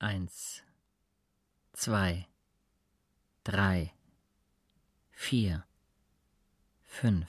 Eins, 0.00 0.62
zwei, 1.72 2.28
drei, 3.42 3.92
vier, 5.10 5.66
fünf, 6.84 7.28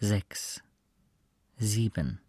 sechs, 0.00 0.62
sieben, 1.56 2.20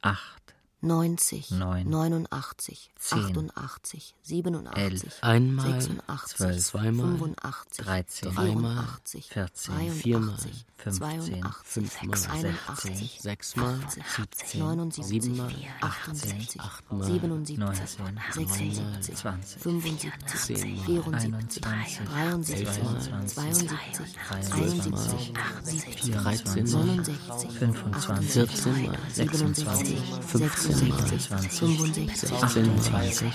acht, 0.00 0.41
neunzig, 0.82 1.50
neun, 1.50 1.88
neunundachtzig, 1.88 2.90
zehn, 2.98 3.18
achtundachtzig, 3.18 4.14
siebenundachtzig, 4.22 4.82
elf, 4.82 5.18
Einmal, 5.22 5.72
sechsundachtzig, 5.72 6.36
zwölf, 6.36 6.64
zweimal, 6.66 7.06
fünfundachtzig, 7.06 7.84
dreizehn, 7.84 8.34
dreimal, 8.34 8.54
vierundachtzig, 8.54 9.28
vierzehn, 9.28 9.92
viermal, 9.92 10.36
dreiundachtzig, 10.36 10.66
fünfzehn, 10.76 10.98
zweiundachtzig, 10.98 11.72
fünfmal, 11.72 12.36
einundachtzig, 12.36 13.18
sechsmal, 13.20 13.80
achtzig, 13.84 14.04
siebzehn, 14.16 14.60
neunundsiebzig, 14.60 15.22
siebenmal, 15.22 15.54
achtundsiebzig, 15.80 16.60
achtmal, 16.60 17.06
siebenundsiebzig, 17.06 17.64
neunzehn, 17.64 18.16
sechsundsiebzig, 18.32 19.14
zwanzig, 19.16 19.62
fünfundsiebzig, 19.62 20.40
zehnmal, 20.40 20.84
vierundsiebzig, 20.84 21.64
einundzwanzig, 21.64 22.02
dreiundsiebzig, 22.08 22.68
zweiundzwanzig, 22.72 23.34
zweiundsiebzig, 23.34 24.18
dreiundsechzig, 24.50 25.32
einundsiebzig, 25.36 26.10
dreizehnmal, 26.12 26.84
neunundsechzig, 26.86 27.50
fünfundzwanzig, 27.52 28.32
vierzehnmal, 28.32 28.98
sechsundzwanzig, 29.12 29.98
fünfzehnmal, 30.26 30.71
sechsundsechzig, 30.74 31.50
fünfundsechzig, 31.50 32.32
achtundzwanzig, 32.42 33.32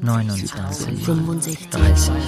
neunundzwanzig, 0.00 1.04
fünfundsechzig, 1.04 1.70
dreißig, 1.70 2.24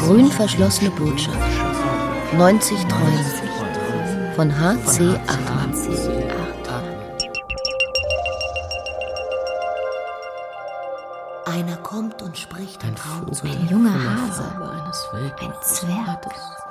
Grün 0.00 0.30
verschlossene 0.30 0.90
Botschaft. 0.92 1.36
90 2.36 2.78
Träume. 2.84 3.24
Von 4.36 4.58
H.C. 4.58 5.18
Atman. 5.26 5.74
Einer 11.44 11.76
kommt 11.78 12.22
und 12.22 12.38
spricht 12.38 12.82
im 12.84 12.94
Traum 12.94 13.32
zu 13.32 13.46
Vogel 13.46 13.56
dir. 13.58 13.70
junger 13.70 13.92
Hase, 13.92 14.44
ein 15.40 15.52
Zwerg 15.62 16.26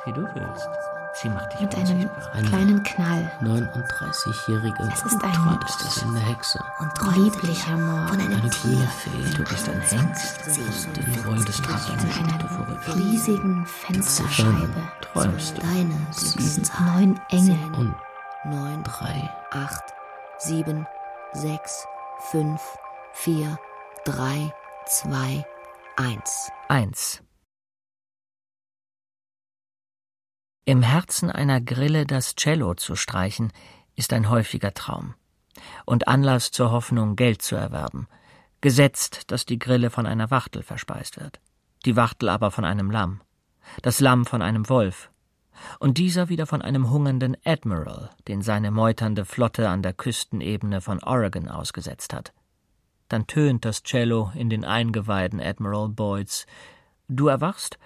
wie 0.08 0.13
du 0.13 0.22
willst. 0.33 0.69
Sie 1.13 1.30
macht 1.30 1.52
dich 1.53 1.61
mit 1.61 1.75
einem 1.75 2.09
kleinen 2.47 2.83
Knall. 2.83 3.31
39-jährige 3.41 4.83
Es 4.94 5.02
ist 5.03 5.23
ein 5.23 5.33
träumste 5.33 6.19
Hexe. 6.19 6.59
Und 6.80 7.16
Lieblicher 7.16 7.75
Mord. 7.75 8.09
von 8.09 8.19
einem 8.19 8.39
Eine 8.39 8.50
Tier, 8.50 8.78
Glühfee. 8.78 9.35
Du 9.35 9.44
bist 9.44 9.67
ein 9.67 9.81
Hengst. 9.81 10.45
Den 10.95 11.25
wolltest 11.25 11.66
du 11.66 11.69
in 11.94 12.30
einer 12.30 12.95
riesigen 12.95 13.66
Fensterscheibe. 13.66 14.69
Träumst 15.02 15.58
du. 15.58 15.61
deine 15.61 15.95
Glückszahl. 16.16 16.85
Neun 16.85 17.19
Engel. 17.30 17.58
Und 17.75 17.95
Neun, 18.45 18.83
drei. 18.83 19.30
acht, 19.52 19.83
sieben, 20.38 20.85
sechs, 21.33 21.85
fünf, 22.30 22.61
vier, 23.13 23.58
drei, 24.05 24.53
zwei, 24.85 25.44
eins. 25.95 26.52
Eins. 26.67 27.22
Im 30.67 30.81
Herzen 30.81 31.31
einer 31.31 31.61
Grille 31.61 32.05
das 32.05 32.35
Cello 32.35 32.73
zu 32.73 32.97
streichen, 32.97 33.53
ist 33.95 34.11
ein 34.11 34.29
häufiger 34.29 34.73
Traum. 34.73 35.13
Und 35.85 36.09
Anlass 36.09 36.51
zur 36.51 36.71
Hoffnung, 36.71 37.15
Geld 37.15 37.41
zu 37.41 37.55
erwerben, 37.55 38.09
gesetzt, 38.59 39.31
dass 39.31 39.45
die 39.45 39.59
Grille 39.59 39.89
von 39.89 40.05
einer 40.05 40.29
Wachtel 40.29 40.63
verspeist 40.63 41.21
wird, 41.21 41.39
die 41.85 41.95
Wachtel 41.95 42.27
aber 42.27 42.51
von 42.51 42.65
einem 42.65 42.91
Lamm, 42.91 43.21
das 43.81 44.01
Lamm 44.01 44.25
von 44.25 44.41
einem 44.41 44.67
Wolf. 44.67 45.09
Und 45.79 45.97
dieser 45.97 46.27
wieder 46.27 46.45
von 46.45 46.61
einem 46.61 46.89
hungernden 46.89 47.38
Admiral, 47.45 48.09
den 48.27 48.41
seine 48.41 48.69
meuternde 48.69 49.23
Flotte 49.23 49.69
an 49.69 49.81
der 49.81 49.93
Küstenebene 49.93 50.81
von 50.81 51.01
Oregon 51.01 51.47
ausgesetzt 51.47 52.13
hat. 52.13 52.33
Dann 53.07 53.25
tönt 53.25 53.63
das 53.63 53.83
Cello 53.83 54.33
in 54.35 54.49
den 54.49 54.65
Eingeweiden 54.65 55.39
Admiral 55.39 55.88
Boyds. 55.88 56.45
Du 57.07 57.29
erwachst 57.29 57.79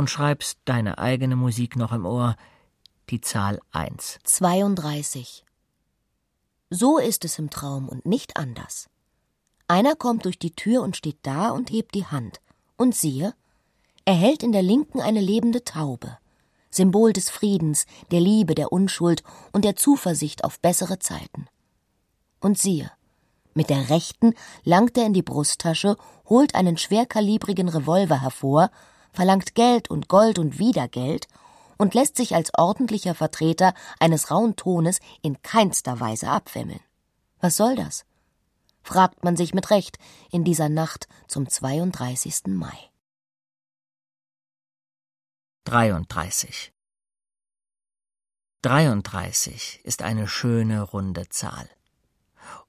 und 0.00 0.08
schreibst 0.08 0.58
deine 0.64 0.96
eigene 0.96 1.36
Musik 1.36 1.76
noch 1.76 1.92
im 1.92 2.06
Ohr, 2.06 2.34
die 3.10 3.20
Zahl 3.20 3.60
eins. 3.70 4.18
32. 4.24 5.44
So 6.70 6.96
ist 6.96 7.26
es 7.26 7.38
im 7.38 7.50
Traum 7.50 7.86
und 7.86 8.06
nicht 8.06 8.38
anders. 8.38 8.88
Einer 9.68 9.96
kommt 9.96 10.24
durch 10.24 10.38
die 10.38 10.56
Tür 10.56 10.80
und 10.80 10.96
steht 10.96 11.18
da 11.22 11.50
und 11.50 11.70
hebt 11.70 11.94
die 11.94 12.06
Hand. 12.06 12.40
Und 12.78 12.94
siehe, 12.94 13.34
er 14.06 14.14
hält 14.14 14.42
in 14.42 14.52
der 14.52 14.62
linken 14.62 15.02
eine 15.02 15.20
lebende 15.20 15.64
Taube, 15.64 16.16
Symbol 16.70 17.12
des 17.12 17.28
Friedens, 17.28 17.84
der 18.10 18.20
Liebe, 18.20 18.54
der 18.54 18.72
Unschuld 18.72 19.22
und 19.52 19.66
der 19.66 19.76
Zuversicht 19.76 20.44
auf 20.44 20.60
bessere 20.60 20.98
Zeiten. 20.98 21.46
Und 22.40 22.58
siehe, 22.58 22.90
mit 23.52 23.68
der 23.68 23.90
rechten 23.90 24.32
langt 24.64 24.96
er 24.96 25.04
in 25.04 25.12
die 25.12 25.22
Brusttasche, 25.22 25.98
holt 26.26 26.54
einen 26.54 26.78
schwerkalibrigen 26.78 27.68
Revolver 27.68 28.22
hervor, 28.22 28.70
verlangt 29.12 29.54
Geld 29.54 29.90
und 29.90 30.08
Gold 30.08 30.38
und 30.38 30.58
wieder 30.58 30.88
Geld 30.88 31.28
und 31.78 31.94
lässt 31.94 32.16
sich 32.16 32.34
als 32.34 32.52
ordentlicher 32.56 33.14
Vertreter 33.14 33.74
eines 33.98 34.30
rauen 34.30 34.56
Tones 34.56 35.00
in 35.22 35.40
keinster 35.42 35.98
Weise 35.98 36.28
abwimmeln. 36.28 36.80
Was 37.40 37.56
soll 37.56 37.74
das? 37.74 38.04
fragt 38.82 39.24
man 39.24 39.36
sich 39.36 39.54
mit 39.54 39.70
Recht 39.70 39.98
in 40.30 40.44
dieser 40.44 40.68
Nacht 40.68 41.08
zum 41.28 41.48
32. 41.48 42.46
Mai. 42.48 42.90
33. 45.64 46.72
33 48.62 49.80
ist 49.84 50.02
eine 50.02 50.28
schöne 50.28 50.82
runde 50.82 51.28
Zahl. 51.28 51.68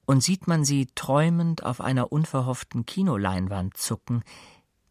Und 0.06 0.22
sieht 0.24 0.48
man 0.48 0.64
sie 0.64 0.88
träumend 0.96 1.64
auf 1.64 1.82
einer 1.82 2.12
unverhofften 2.12 2.86
Kinoleinwand 2.86 3.76
zucken, 3.76 4.24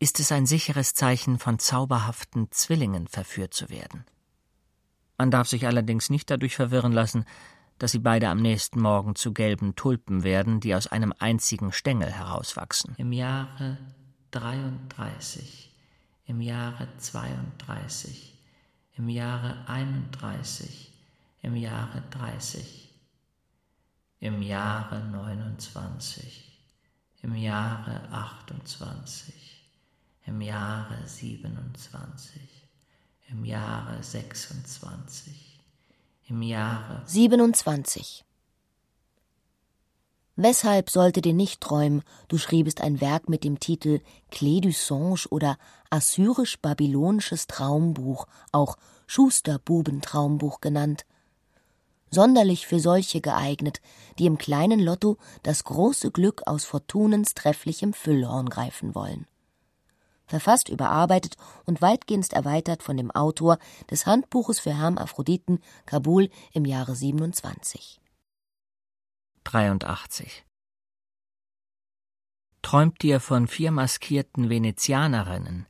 ist 0.01 0.19
es 0.19 0.33
ein 0.33 0.47
sicheres 0.47 0.95
Zeichen, 0.95 1.39
von 1.39 1.59
zauberhaften 1.59 2.51
Zwillingen 2.51 3.07
verführt 3.07 3.53
zu 3.53 3.69
werden. 3.69 4.05
Man 5.19 5.31
darf 5.31 5.47
sich 5.47 5.67
allerdings 5.67 6.09
nicht 6.09 6.31
dadurch 6.31 6.57
verwirren 6.57 6.93
lassen, 6.93 7.27
dass 7.79 7.93
sie 7.93 7.99
beide 7.99 8.31
am 8.31 8.41
nächsten 8.41 8.81
Morgen 8.81 9.15
zu 9.15 9.35
gelben 9.35 9.77
Tulpen 9.77 10.23
werden, 10.23 10.61
die 10.61 10.75
aus 10.75 10.87
einem 10.87 11.13
einzigen 11.19 11.73
Stängel 11.73 12.11
herauswachsen. 12.11 12.95
Im 12.97 13.13
Jahre 13.13 13.77
33, 14.31 15.71
im 16.25 16.41
Jahre 16.41 16.89
32, 16.97 18.39
im 18.97 19.09
Jahre 19.11 19.69
31, 19.69 20.93
im 21.43 21.57
Jahre 21.57 22.03
30, 22.11 22.89
im 24.21 24.41
Jahre 24.41 25.05
29, 25.05 26.59
im 27.23 27.35
Jahre 27.35 28.09
28, 28.11 29.60
im 30.27 30.41
Jahre 30.41 30.99
27, 31.07 32.41
im 33.29 33.45
Jahre 33.45 34.03
26, 34.03 35.61
im 36.29 36.43
Jahre 36.43 37.03
27. 37.07 38.25
Weshalb 40.37 40.89
sollte 40.89 41.21
dir 41.21 41.35
nicht 41.35 41.61
träumen, 41.61 42.03
du 42.29 42.39
schriebest 42.39 42.81
ein 42.81 43.01
Werk 43.01 43.29
mit 43.29 43.45
dem 43.45 43.61
Titel 43.61 44.01
Clé 44.33 44.63
du 44.63 44.73
Songe 44.73 45.27
oder 45.29 45.59
Assyrisch-Babylonisches 45.91 47.47
Traumbuch, 47.47 48.27
auch 48.51 48.79
Schusterbubentraumbuch 49.07 50.61
genannt. 50.61 51.05
Sonderlich 52.11 52.67
für 52.67 52.81
solche 52.81 53.21
geeignet, 53.21 53.83
die 54.19 54.27
im 54.27 54.39
kleinen 54.39 54.81
Lotto 54.81 55.19
das 55.43 55.65
große 55.65 56.11
Glück 56.11 56.43
aus 56.47 56.65
Fortunens 56.65 57.35
trefflichem 57.35 57.93
Füllhorn 57.93 58.49
greifen 58.49 58.95
wollen. 58.95 59.27
Verfasst, 60.31 60.69
überarbeitet 60.69 61.37
und 61.67 61.83
weitgehend 61.83 62.33
erweitert 62.33 62.85
von 62.85 62.97
dem 62.97 63.11
Autor 63.11 63.59
des 63.91 64.07
Handbuches 64.07 64.61
für 64.61 64.73
Hermaphroditen 64.73 65.59
Kabul 65.87 66.31
im 66.53 66.65
Jahre 66.65 66.95
27. 66.95 68.01
83. 69.43 70.47
Träumt 72.63 73.03
dir 73.03 73.19
von 73.19 73.49
vier 73.49 73.73
maskierten 73.73 74.49
Venezianerinnen, 74.49 75.67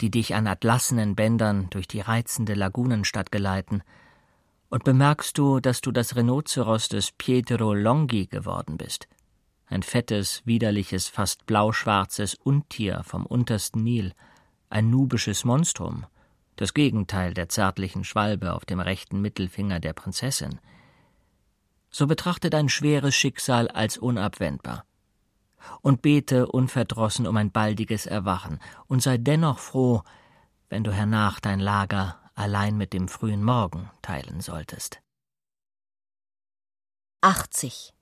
die 0.00 0.10
dich 0.10 0.34
an 0.34 0.48
atlassenen 0.48 1.14
Bändern 1.14 1.70
durch 1.70 1.86
die 1.86 2.00
reizende 2.00 2.54
Lagunenstadt 2.54 3.30
geleiten, 3.30 3.84
und 4.70 4.82
bemerkst 4.82 5.38
du, 5.38 5.60
dass 5.60 5.82
du 5.82 5.92
das 5.92 6.16
Rhinoceros 6.16 6.88
des 6.88 7.12
Pietro 7.12 7.74
Longhi 7.74 8.26
geworden 8.26 8.76
bist, 8.76 9.06
ein 9.74 9.82
fettes, 9.82 10.40
widerliches, 10.44 11.08
fast 11.08 11.46
blauschwarzes 11.46 12.34
Untier 12.34 13.02
vom 13.02 13.26
untersten 13.26 13.82
Nil, 13.82 14.14
ein 14.70 14.88
nubisches 14.88 15.44
Monstrum, 15.44 16.06
das 16.56 16.74
Gegenteil 16.74 17.34
der 17.34 17.48
zärtlichen 17.48 18.04
Schwalbe 18.04 18.54
auf 18.54 18.64
dem 18.64 18.78
rechten 18.78 19.20
Mittelfinger 19.20 19.80
der 19.80 19.92
Prinzessin. 19.92 20.60
So 21.90 22.06
betrachte 22.06 22.50
dein 22.50 22.68
schweres 22.68 23.16
Schicksal 23.16 23.68
als 23.68 23.98
unabwendbar 23.98 24.84
und 25.80 26.02
bete 26.02 26.46
unverdrossen 26.46 27.26
um 27.26 27.36
ein 27.36 27.50
baldiges 27.50 28.06
Erwachen 28.06 28.60
und 28.86 29.02
sei 29.02 29.18
dennoch 29.18 29.58
froh, 29.58 30.02
wenn 30.68 30.84
du 30.84 30.92
hernach 30.92 31.40
dein 31.40 31.58
Lager 31.58 32.20
allein 32.36 32.76
mit 32.76 32.92
dem 32.92 33.08
frühen 33.08 33.42
Morgen 33.42 33.90
teilen 34.02 34.40
solltest. 34.40 35.00
80. 37.22 37.92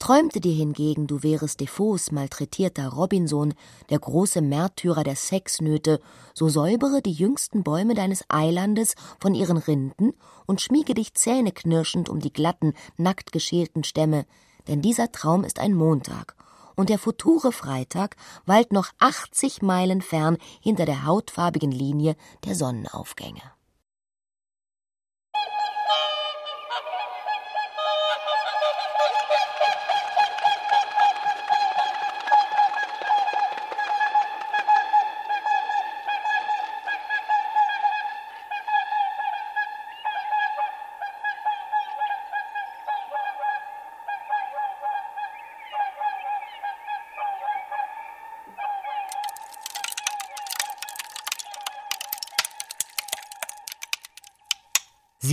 Träumte 0.00 0.40
dir 0.40 0.54
hingegen, 0.54 1.06
du 1.06 1.22
wärest 1.22 1.60
Defoes 1.60 2.10
malträtierter 2.10 2.88
Robinson, 2.88 3.52
der 3.90 3.98
große 3.98 4.40
Märtyrer 4.40 5.04
der 5.04 5.14
Sexnöte, 5.14 6.00
so 6.32 6.48
säubere 6.48 7.02
die 7.02 7.12
jüngsten 7.12 7.62
Bäume 7.62 7.92
deines 7.92 8.24
Eilandes 8.28 8.94
von 9.20 9.34
ihren 9.34 9.58
Rinden 9.58 10.14
und 10.46 10.62
schmiege 10.62 10.94
dich 10.94 11.12
zähneknirschend 11.12 12.08
um 12.08 12.18
die 12.18 12.32
glatten, 12.32 12.72
nackt 12.96 13.30
geschälten 13.30 13.84
Stämme, 13.84 14.24
denn 14.68 14.80
dieser 14.80 15.12
Traum 15.12 15.44
ist 15.44 15.58
ein 15.58 15.74
Montag, 15.74 16.34
und 16.76 16.88
der 16.88 16.98
future 16.98 17.52
Freitag 17.52 18.16
weilt 18.46 18.72
noch 18.72 18.88
80 19.00 19.60
Meilen 19.60 20.00
fern 20.00 20.38
hinter 20.62 20.86
der 20.86 21.04
hautfarbigen 21.04 21.72
Linie 21.72 22.16
der 22.46 22.54
Sonnenaufgänge. 22.54 23.42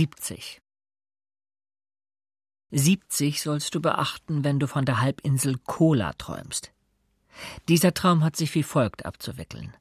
70. 0.08 0.60
70 2.70 3.40
sollst 3.42 3.74
du 3.74 3.80
beachten, 3.80 4.44
wenn 4.44 4.58
du 4.58 4.66
von 4.66 4.84
der 4.84 5.00
Halbinsel 5.00 5.58
Kola 5.64 6.12
träumst. 6.14 6.72
Dieser 7.68 7.94
Traum 7.94 8.24
hat 8.24 8.36
sich 8.36 8.54
wie 8.54 8.62
folgt 8.62 9.06
abzuwickeln. 9.06 9.76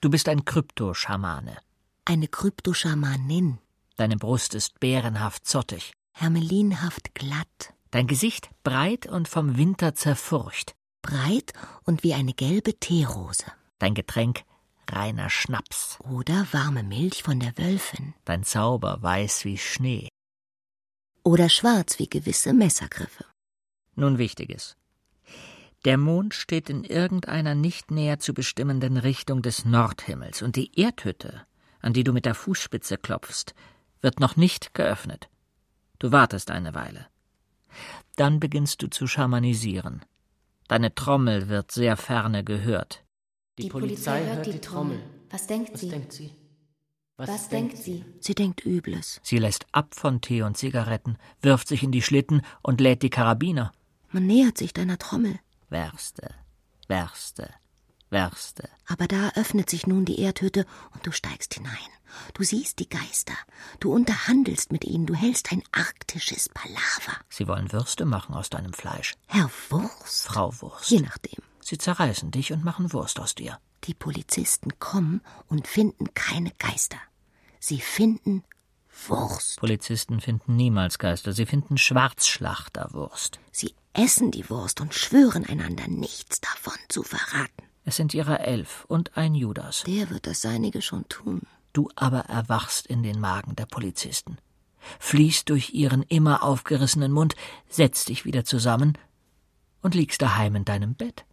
Du 0.00 0.10
bist 0.10 0.28
ein 0.28 0.44
Kryptoschamane. 0.44 1.56
Eine 2.04 2.28
Kryptoschamanin. 2.28 3.58
Deine 3.96 4.16
Brust 4.16 4.54
ist 4.54 4.80
bärenhaft 4.80 5.46
zottig. 5.46 5.92
Hermelinhaft 6.12 7.14
glatt. 7.14 7.74
Dein 7.90 8.06
Gesicht 8.06 8.50
breit 8.64 9.06
und 9.06 9.28
vom 9.28 9.56
Winter 9.56 9.94
zerfurcht. 9.94 10.74
Breit 11.00 11.52
und 11.84 12.02
wie 12.02 12.12
eine 12.12 12.34
gelbe 12.34 12.78
Teerose. 12.78 13.46
Dein 13.78 13.94
Getränk 13.94 14.44
reiner 14.92 15.30
Schnaps. 15.30 15.98
Oder 16.00 16.46
warme 16.52 16.82
Milch 16.82 17.22
von 17.22 17.40
der 17.40 17.56
Wölfin. 17.58 18.14
Dein 18.24 18.44
Zauber 18.44 18.98
weiß 19.00 19.44
wie 19.44 19.58
Schnee. 19.58 20.08
Oder 21.22 21.48
schwarz 21.48 21.98
wie 21.98 22.08
gewisse 22.08 22.52
Messergriffe. 22.52 23.24
Nun 23.94 24.18
Wichtiges. 24.18 24.76
Der 25.84 25.98
Mond 25.98 26.34
steht 26.34 26.70
in 26.70 26.84
irgendeiner 26.84 27.54
nicht 27.54 27.90
näher 27.90 28.18
zu 28.18 28.32
bestimmenden 28.32 28.96
Richtung 28.96 29.42
des 29.42 29.64
Nordhimmels, 29.64 30.40
und 30.40 30.56
die 30.56 30.78
Erdhütte, 30.80 31.46
an 31.80 31.92
die 31.92 32.04
du 32.04 32.12
mit 32.12 32.24
der 32.24 32.34
Fußspitze 32.34 32.96
klopfst, 32.96 33.54
wird 34.00 34.18
noch 34.18 34.36
nicht 34.36 34.74
geöffnet. 34.74 35.28
Du 35.98 36.10
wartest 36.10 36.50
eine 36.50 36.74
Weile. 36.74 37.06
Dann 38.16 38.40
beginnst 38.40 38.82
du 38.82 38.88
zu 38.88 39.06
schamanisieren. 39.06 40.04
Deine 40.68 40.94
Trommel 40.94 41.48
wird 41.48 41.72
sehr 41.72 41.96
ferne 41.96 42.44
gehört. 42.44 43.03
Die, 43.58 43.68
Polizei 43.68 44.24
hört 44.26 44.46
die 44.46 44.58
Trommel. 44.60 45.00
Was 45.30 45.46
denkt 45.46 45.74
Was 45.74 45.80
sie? 45.80 45.88
denkt 45.88 46.12
sie? 46.12 46.30
Was 47.16 47.48
denkt 47.48 47.76
sie? 47.76 48.04
Sie 48.18 48.34
denkt 48.34 48.64
Übles. 48.66 49.20
Sie 49.22 49.38
lässt 49.38 49.66
ab 49.70 49.94
von 49.94 50.20
Tee 50.20 50.42
und 50.42 50.56
Zigaretten, 50.56 51.16
wirft 51.40 51.68
sich 51.68 51.84
in 51.84 51.92
die 51.92 52.02
Schlitten 52.02 52.42
und 52.62 52.80
lädt 52.80 53.02
die 53.02 53.10
Karabiner. 53.10 53.72
Man 54.10 54.26
nähert 54.26 54.58
sich 54.58 54.72
deiner 54.72 54.98
Trommel. 54.98 55.38
Werste, 55.70 56.34
werste, 56.88 57.48
werste. 58.10 58.68
Aber 58.86 59.06
da 59.06 59.30
öffnet 59.36 59.70
sich 59.70 59.86
nun 59.86 60.04
die 60.04 60.18
Erdhütte 60.18 60.66
und 60.92 61.06
du 61.06 61.12
steigst 61.12 61.54
hinein. 61.54 61.72
Du 62.34 62.42
siehst 62.42 62.80
die 62.80 62.88
Geister. 62.88 63.34
Du 63.80 63.92
unterhandelst 63.92 64.72
mit 64.72 64.84
ihnen. 64.84 65.06
Du 65.06 65.14
hältst 65.14 65.52
ein 65.52 65.62
arktisches 65.72 66.48
Palaver. 66.48 67.18
Sie 67.28 67.46
wollen 67.48 67.72
Würste 67.72 68.04
machen 68.04 68.34
aus 68.34 68.50
deinem 68.50 68.72
Fleisch. 68.72 69.14
Herr 69.26 69.50
Wurst. 69.70 70.26
Frau 70.26 70.52
Wurst. 70.60 70.90
Je 70.90 71.00
nachdem. 71.00 71.42
Sie 71.64 71.78
zerreißen 71.78 72.30
dich 72.30 72.52
und 72.52 72.62
machen 72.62 72.92
Wurst 72.92 73.18
aus 73.18 73.34
dir. 73.34 73.58
Die 73.84 73.94
Polizisten 73.94 74.78
kommen 74.78 75.22
und 75.48 75.66
finden 75.66 76.12
keine 76.12 76.52
Geister. 76.58 76.98
Sie 77.58 77.80
finden 77.80 78.44
Wurst. 79.08 79.60
Polizisten 79.60 80.20
finden 80.20 80.56
niemals 80.56 80.98
Geister, 80.98 81.32
sie 81.32 81.46
finden 81.46 81.78
Schwarzschlachterwurst. 81.78 83.40
Sie 83.50 83.74
essen 83.94 84.30
die 84.30 84.48
Wurst 84.50 84.82
und 84.82 84.92
schwören 84.92 85.46
einander, 85.46 85.88
nichts 85.88 86.42
davon 86.42 86.74
zu 86.88 87.02
verraten. 87.02 87.64
Es 87.86 87.96
sind 87.96 88.12
ihrer 88.12 88.40
elf 88.40 88.84
und 88.86 89.16
ein 89.16 89.34
Judas. 89.34 89.84
Der 89.84 90.10
wird 90.10 90.26
das 90.26 90.42
Seinige 90.42 90.82
schon 90.82 91.08
tun. 91.08 91.42
Du 91.72 91.88
aber 91.96 92.26
erwachst 92.26 92.86
in 92.86 93.02
den 93.02 93.18
Magen 93.18 93.56
der 93.56 93.66
Polizisten, 93.66 94.36
fließt 95.00 95.48
durch 95.48 95.70
ihren 95.70 96.02
immer 96.02 96.42
aufgerissenen 96.42 97.10
Mund, 97.10 97.34
setzt 97.70 98.10
dich 98.10 98.26
wieder 98.26 98.44
zusammen 98.44 98.98
und 99.84 99.94
liegst 99.94 100.20
daheim 100.22 100.56
in 100.56 100.64
deinem 100.64 100.94
Bett. 100.94 101.24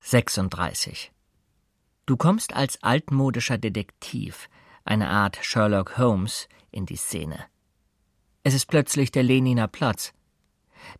Sechsunddreißig. 0.00 1.10
Du 2.06 2.16
kommst 2.16 2.54
als 2.54 2.80
altmodischer 2.82 3.56
Detektiv, 3.56 4.50
eine 4.84 5.08
Art 5.08 5.38
Sherlock 5.42 5.96
Holmes, 5.96 6.46
in 6.70 6.84
die 6.84 6.96
Szene. 6.96 7.46
Es 8.42 8.52
ist 8.52 8.66
plötzlich 8.66 9.10
der 9.10 9.22
Leniner 9.22 9.66
Platz. 9.66 10.12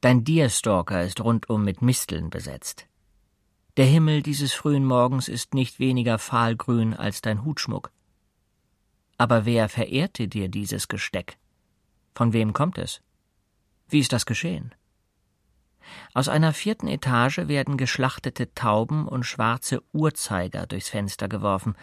Dein 0.00 0.24
Deerstalker 0.24 1.04
ist 1.04 1.20
rundum 1.20 1.64
mit 1.64 1.82
Misteln 1.82 2.30
besetzt. 2.30 2.86
Der 3.76 3.86
Himmel 3.86 4.22
dieses 4.22 4.52
frühen 4.52 4.84
Morgens 4.84 5.26
ist 5.26 5.52
nicht 5.52 5.80
weniger 5.80 6.18
fahlgrün 6.18 6.94
als 6.94 7.22
dein 7.22 7.44
Hutschmuck. 7.44 7.90
Aber 9.18 9.46
wer 9.46 9.68
verehrte 9.68 10.28
dir 10.28 10.48
dieses 10.48 10.86
Gesteck? 10.86 11.38
Von 12.14 12.32
wem 12.32 12.52
kommt 12.52 12.78
es? 12.78 13.00
Wie 13.88 13.98
ist 13.98 14.12
das 14.12 14.26
geschehen? 14.26 14.72
Aus 16.14 16.28
einer 16.28 16.52
vierten 16.52 16.86
Etage 16.86 17.48
werden 17.48 17.76
geschlachtete 17.76 18.54
Tauben 18.54 19.08
und 19.08 19.24
schwarze 19.24 19.82
Uhrzeiger 19.92 20.66
durchs 20.68 20.90
Fenster 20.90 21.28
geworfen. 21.28 21.74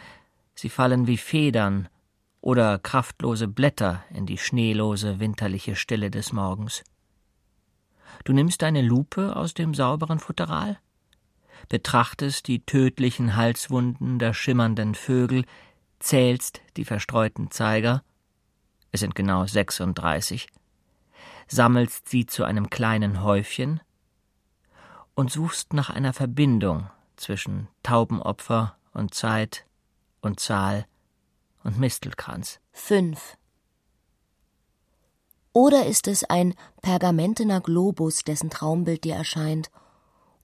Sie 0.55 0.69
fallen 0.69 1.07
wie 1.07 1.17
Federn 1.17 1.89
oder 2.39 2.79
kraftlose 2.79 3.49
Blätter 3.49 4.03
in 4.11 4.25
die 4.25 4.37
schneelose 4.37 5.19
winterliche 5.19 5.75
Stille 5.75 6.09
des 6.09 6.31
Morgens. 6.31 6.85
Du 8.23 8.31
nimmst 8.31 8.61
deine 8.61 8.81
Lupe 8.81 9.35
aus 9.35 9.53
dem 9.53 9.73
sauberen 9.73 10.19
Futteral, 10.19 10.79
betrachtest 11.69 12.47
die 12.47 12.65
tödlichen 12.65 13.35
Halswunden 13.35 14.19
der 14.19 14.33
schimmernden 14.33 14.95
Vögel, 14.95 15.45
zählst 15.99 16.61
die 16.77 16.85
verstreuten 16.85 17.51
Zeiger, 17.51 18.03
es 18.91 18.99
sind 18.99 19.15
genau 19.15 19.45
sechsunddreißig, 19.45 20.47
sammelst 21.47 22.09
sie 22.09 22.25
zu 22.25 22.43
einem 22.43 22.69
kleinen 22.69 23.23
Häufchen 23.23 23.79
und 25.15 25.31
suchst 25.31 25.73
nach 25.73 25.89
einer 25.89 26.13
Verbindung 26.13 26.89
zwischen 27.15 27.67
Taubenopfer 27.83 28.75
und 28.93 29.13
Zeit 29.13 29.65
und 30.21 30.39
Zahl 30.39 30.85
und 31.63 31.79
Mistelkranz. 31.79 32.59
Fünf. 32.71 33.37
Oder 35.53 35.85
ist 35.85 36.07
es 36.07 36.23
ein 36.23 36.55
pergamentener 36.81 37.61
Globus, 37.61 38.23
dessen 38.23 38.49
Traumbild 38.49 39.03
dir 39.03 39.15
erscheint, 39.15 39.69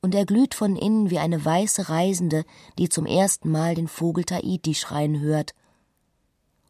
und 0.08 0.16
er 0.16 0.26
glüht 0.26 0.56
von 0.56 0.78
innen 0.78 1.10
wie 1.10 1.20
eine 1.20 1.44
weiße 1.44 1.90
Reisende, 1.90 2.46
die 2.78 2.88
zum 2.88 3.06
ersten 3.06 3.52
Mal 3.52 3.76
den 3.76 3.90
Vogel 3.90 4.24
Tahiti 4.24 4.74
schreien 4.74 5.20
hört. 5.20 5.54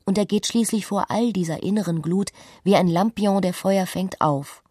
Und 0.05 0.17
er 0.17 0.25
geht 0.25 0.47
schließlich 0.47 0.87
vor 0.87 1.11
all 1.11 1.33
dieser 1.33 1.61
inneren 1.61 2.01
Glut 2.01 2.31
wie 2.63 2.75
ein 2.75 2.87
Lampion, 2.87 3.43
der 3.43 3.53
Feuer 3.53 3.85
fängt, 3.85 4.21
auf 4.21 4.63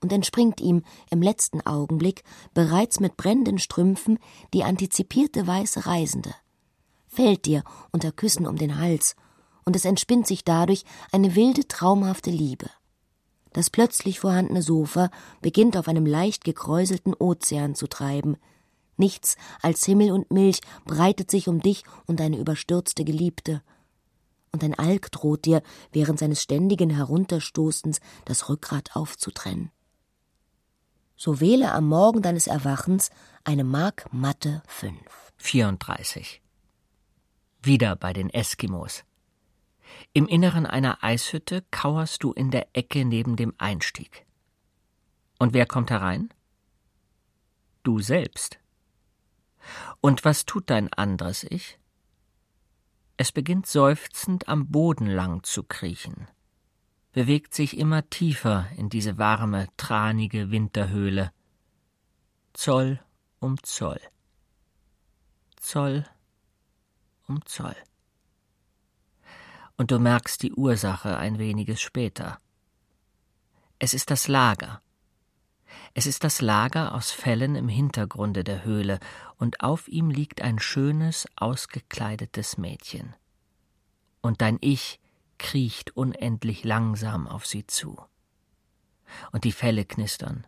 und 0.00 0.14
entspringt 0.14 0.62
ihm 0.62 0.82
im 1.10 1.20
letzten 1.20 1.60
Augenblick 1.60 2.24
bereits 2.54 3.00
mit 3.00 3.18
brennenden 3.18 3.58
Strümpfen 3.58 4.18
die 4.54 4.64
antizipierte 4.64 5.46
weiße 5.46 5.84
Reisende, 5.84 6.34
fällt 7.06 7.44
dir 7.44 7.64
unter 7.92 8.12
Küssen 8.12 8.46
um 8.46 8.56
den 8.56 8.78
Hals, 8.78 9.14
und 9.66 9.76
es 9.76 9.84
entspinnt 9.84 10.26
sich 10.26 10.42
dadurch 10.42 10.84
eine 11.12 11.34
wilde, 11.34 11.68
traumhafte 11.68 12.30
Liebe. 12.30 12.70
Das 13.54 13.70
plötzlich 13.70 14.18
vorhandene 14.18 14.62
Sofa 14.62 15.10
beginnt 15.40 15.76
auf 15.76 15.86
einem 15.86 16.06
leicht 16.06 16.44
gekräuselten 16.44 17.14
Ozean 17.14 17.76
zu 17.76 17.86
treiben. 17.86 18.36
Nichts 18.96 19.36
als 19.62 19.84
Himmel 19.84 20.10
und 20.10 20.30
Milch 20.32 20.60
breitet 20.84 21.30
sich 21.30 21.46
um 21.48 21.60
dich 21.60 21.84
und 22.06 22.18
deine 22.18 22.36
überstürzte 22.36 23.04
Geliebte. 23.04 23.62
Und 24.50 24.64
ein 24.64 24.76
Alk 24.76 25.10
droht 25.12 25.44
dir, 25.44 25.62
während 25.92 26.18
seines 26.18 26.42
ständigen 26.42 26.90
Herunterstoßens 26.90 28.00
das 28.24 28.48
Rückgrat 28.48 28.96
aufzutrennen. 28.96 29.70
So 31.16 31.38
wähle 31.38 31.70
am 31.72 31.86
Morgen 31.86 32.22
deines 32.22 32.48
Erwachens 32.48 33.10
eine 33.44 33.62
Mark 33.62 34.12
Matte 34.12 34.64
5. 34.66 34.96
34. 35.36 36.42
Wieder 37.62 37.94
bei 37.94 38.12
den 38.12 38.30
Eskimos. 38.30 39.04
Im 40.12 40.26
Inneren 40.26 40.66
einer 40.66 41.02
Eishütte 41.02 41.64
kauerst 41.70 42.22
du 42.22 42.32
in 42.32 42.50
der 42.50 42.68
Ecke 42.72 43.04
neben 43.04 43.36
dem 43.36 43.54
Einstieg. 43.58 44.26
Und 45.38 45.52
wer 45.52 45.66
kommt 45.66 45.90
herein? 45.90 46.32
Du 47.82 48.00
selbst. 48.00 48.58
Und 50.00 50.24
was 50.24 50.44
tut 50.44 50.70
dein 50.70 50.92
anderes 50.92 51.44
Ich? 51.44 51.78
Es 53.16 53.30
beginnt 53.30 53.66
seufzend 53.66 54.48
am 54.48 54.70
Boden 54.70 55.06
lang 55.06 55.42
zu 55.44 55.62
kriechen, 55.62 56.28
bewegt 57.12 57.54
sich 57.54 57.78
immer 57.78 58.08
tiefer 58.10 58.68
in 58.76 58.88
diese 58.88 59.18
warme, 59.18 59.68
tranige 59.76 60.50
Winterhöhle. 60.50 61.32
Zoll 62.54 63.00
um 63.38 63.62
Zoll. 63.62 64.00
Zoll 65.56 66.04
um 67.28 67.44
Zoll. 67.46 67.76
Und 69.76 69.90
du 69.90 69.98
merkst 69.98 70.42
die 70.42 70.52
Ursache 70.52 71.16
ein 71.16 71.38
weniges 71.38 71.80
später. 71.80 72.38
Es 73.78 73.92
ist 73.92 74.10
das 74.10 74.28
Lager. 74.28 74.80
Es 75.94 76.06
ist 76.06 76.24
das 76.24 76.40
Lager 76.40 76.94
aus 76.94 77.10
Fellen 77.10 77.56
im 77.56 77.68
Hintergrunde 77.68 78.44
der 78.44 78.64
Höhle, 78.64 79.00
und 79.36 79.60
auf 79.60 79.88
ihm 79.88 80.10
liegt 80.10 80.42
ein 80.42 80.58
schönes, 80.58 81.26
ausgekleidetes 81.36 82.56
Mädchen. 82.56 83.14
Und 84.20 84.40
dein 84.40 84.58
Ich 84.60 85.00
kriecht 85.38 85.96
unendlich 85.96 86.64
langsam 86.64 87.28
auf 87.28 87.46
sie 87.46 87.66
zu. 87.66 88.00
Und 89.32 89.44
die 89.44 89.52
Felle 89.52 89.84
knistern. 89.84 90.46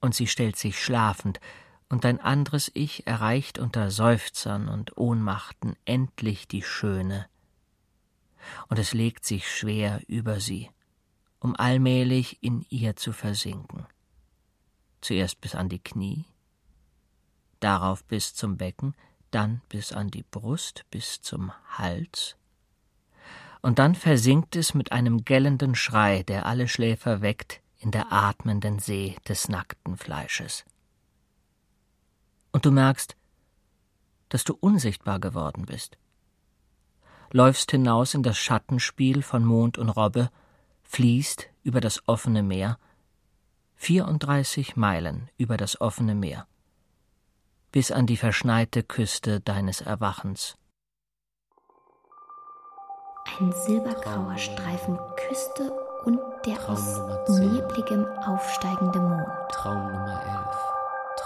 Und 0.00 0.14
sie 0.14 0.26
stellt 0.26 0.56
sich 0.56 0.82
schlafend, 0.82 1.40
und 1.88 2.04
dein 2.04 2.20
anderes 2.20 2.70
Ich 2.72 3.06
erreicht 3.06 3.58
unter 3.58 3.90
Seufzern 3.90 4.68
und 4.68 4.96
Ohnmachten 4.96 5.76
endlich 5.84 6.48
die 6.48 6.62
Schöne. 6.62 7.26
Und 8.68 8.78
es 8.78 8.92
legt 8.92 9.24
sich 9.24 9.50
schwer 9.50 10.00
über 10.06 10.40
sie, 10.40 10.70
um 11.40 11.56
allmählich 11.56 12.42
in 12.42 12.64
ihr 12.68 12.96
zu 12.96 13.12
versinken. 13.12 13.86
Zuerst 15.00 15.40
bis 15.40 15.54
an 15.54 15.68
die 15.68 15.82
Knie, 15.82 16.26
darauf 17.60 18.04
bis 18.04 18.34
zum 18.34 18.56
Becken, 18.56 18.94
dann 19.30 19.62
bis 19.68 19.92
an 19.92 20.10
die 20.10 20.24
Brust, 20.24 20.84
bis 20.90 21.20
zum 21.20 21.52
Hals. 21.78 22.36
Und 23.62 23.78
dann 23.78 23.94
versinkt 23.94 24.56
es 24.56 24.74
mit 24.74 24.92
einem 24.92 25.24
gellenden 25.24 25.74
Schrei, 25.74 26.22
der 26.24 26.46
alle 26.46 26.68
Schläfer 26.68 27.22
weckt, 27.22 27.60
in 27.78 27.90
der 27.90 28.12
atmenden 28.12 28.78
See 28.78 29.16
des 29.28 29.48
nackten 29.48 29.96
Fleisches. 29.96 30.64
Und 32.52 32.64
du 32.66 32.70
merkst, 32.70 33.16
dass 34.28 34.44
du 34.44 34.56
unsichtbar 34.60 35.18
geworden 35.20 35.66
bist. 35.66 35.96
Läufst 37.34 37.70
hinaus 37.70 38.12
in 38.12 38.22
das 38.22 38.36
Schattenspiel 38.36 39.22
von 39.22 39.42
Mond 39.42 39.78
und 39.78 39.88
Robbe, 39.88 40.30
fließt 40.82 41.48
über 41.62 41.80
das 41.80 42.06
offene 42.06 42.42
Meer, 42.42 42.78
34 43.76 44.76
Meilen 44.76 45.30
über 45.38 45.56
das 45.56 45.80
offene 45.80 46.14
Meer, 46.14 46.46
bis 47.72 47.90
an 47.90 48.06
die 48.06 48.18
verschneite 48.18 48.82
Küste 48.82 49.40
deines 49.40 49.80
Erwachens. 49.80 50.58
Ein 53.40 53.50
silbergrauer 53.64 54.36
Streifen 54.36 54.98
Küste 55.16 55.72
und 56.04 56.20
der 56.44 56.56
Traum 56.56 56.76
aus 56.76 57.38
nebligem 57.38 58.06
aufsteigende 58.26 59.00
Mond. 59.00 59.26
Traum 59.50 59.90
Nummer 59.90 60.22
11. 60.22 60.61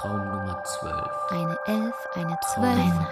Traum 0.07 0.25
Nummer 0.29 0.63
12. 0.63 0.95
Eine 1.31 1.57
Elf, 1.67 1.95
eine 2.15 2.39
Zwölf, 2.55 2.79
ein 2.79 3.07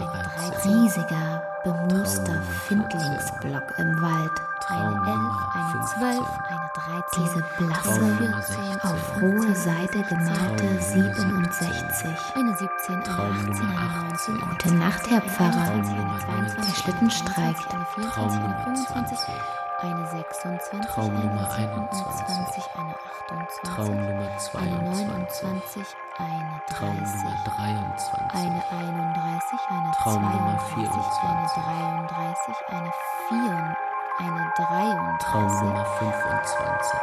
13. 0.52 0.72
riesiger, 0.72 1.42
bemooster 1.64 2.40
Findlingsblock 2.68 3.78
im 3.78 4.00
Wald. 4.00 4.30
Traum 4.60 5.02
Eine 5.02 5.10
Elf, 5.10 5.34
eine 5.54 5.70
15. 5.72 5.98
Zwölf, 5.98 6.28
eine 6.48 6.70
Dreizehn. 6.74 7.24
Diese 7.24 7.42
blasse, 7.58 7.98
Traum 7.98 8.16
Nummer 8.16 8.42
14, 8.42 8.64
16. 8.64 8.90
auf 8.90 9.22
rohe 9.22 9.54
Seite 9.56 10.02
gemalte 10.04 10.78
Traum 10.78 11.30
Nummer 11.30 11.52
67. 11.52 12.10
Eine 12.36 12.56
17, 12.56 12.94
eine 12.94 13.02
Traum 13.02 13.32
18, 13.32 13.66
Nummer 13.66 13.80
eine 13.80 14.08
19. 14.10 14.34
18. 14.34 14.48
Gute 14.50 14.74
Nacht, 14.76 15.10
Herr 15.10 15.20
Pfarrer. 15.22 15.66
Traum 15.66 15.96
Nummer 15.96 16.18
Der 16.56 16.74
Schlitten 16.76 17.10
streift. 17.10 17.74
Eine 17.74 17.84
Traum 18.12 18.30
24, 18.30 18.38
eine 18.38 18.48
Nummer 18.48 18.64
25, 18.64 19.18
20. 19.18 19.34
eine 19.82 20.06
26, 20.06 20.80
Traum 20.86 21.10
eine 21.10 21.24
Nummer 21.24 21.50
27, 21.50 22.64
eine 22.76 22.94
28, 22.94 23.74
Traum 23.74 23.96
Nummer 23.96 24.22
eine 24.22 24.38
22. 24.38 25.06
29, 25.08 25.96
eine 26.18 26.62
Traum 26.68 26.96
30, 26.96 27.22
Nummer 27.22 27.44
23. 27.44 28.34
eine 28.34 28.62
31, 28.70 29.60
eine 29.70 29.90
Traum 29.92 30.22
Nummer 30.22 30.58
32, 30.58 31.24
eine 31.24 31.46
33, 31.46 32.54
eine 32.68 32.92
4, 33.28 33.76
eine 34.18 34.52
33, 34.56 35.26
Traum 35.26 35.46
Nummer 35.46 35.84
25. 35.84 37.00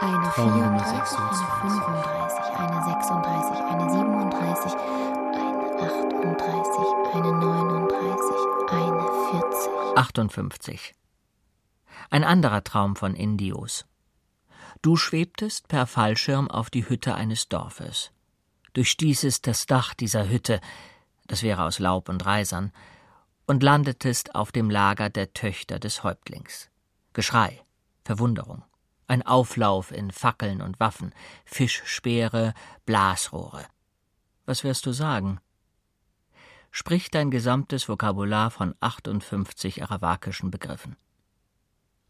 eine 0.00 0.30
Traum 0.30 0.60
Nummer 0.60 0.84
34, 0.84 1.18
eine 1.18 1.36
26. 1.36 1.86
35, 1.86 2.56
eine 2.58 2.84
36, 2.84 3.64
eine 3.64 3.90
37, 3.90 4.72
eine 5.32 5.66
38, 5.82 7.14
eine 7.14 7.32
39, 7.32 8.36
eine 8.72 9.04
40. 9.30 9.96
58. 9.96 10.94
Ein 12.10 12.24
anderer 12.24 12.62
Traum 12.62 12.94
von 12.94 13.14
Indios. 13.14 13.86
Du 14.82 14.96
schwebtest 14.96 15.68
per 15.68 15.86
Fallschirm 15.86 16.50
auf 16.50 16.70
die 16.70 16.88
Hütte 16.88 17.14
eines 17.14 17.48
Dorfes. 17.48 18.12
Durchstießest 18.72 19.46
das 19.46 19.66
Dach 19.66 19.94
dieser 19.94 20.28
Hütte, 20.28 20.60
das 21.26 21.42
wäre 21.42 21.64
aus 21.64 21.78
Laub 21.78 22.08
und 22.08 22.24
Reisern, 22.24 22.72
und 23.46 23.62
landetest 23.62 24.34
auf 24.34 24.52
dem 24.52 24.70
Lager 24.70 25.08
der 25.08 25.32
Töchter 25.32 25.78
des 25.78 26.02
Häuptlings. 26.02 26.70
Geschrei, 27.12 27.64
Verwunderung, 28.04 28.64
ein 29.06 29.24
Auflauf 29.24 29.92
in 29.92 30.10
Fackeln 30.10 30.60
und 30.60 30.78
Waffen, 30.80 31.14
Fischspeere, 31.44 32.54
Blasrohre. 32.84 33.66
Was 34.44 34.64
wirst 34.64 34.86
du 34.86 34.92
sagen? 34.92 35.40
Sprich 36.70 37.10
dein 37.10 37.30
gesamtes 37.30 37.88
Vokabular 37.88 38.50
von 38.50 38.74
58 38.80 39.82
arawakischen 39.82 40.50
Begriffen. 40.50 40.96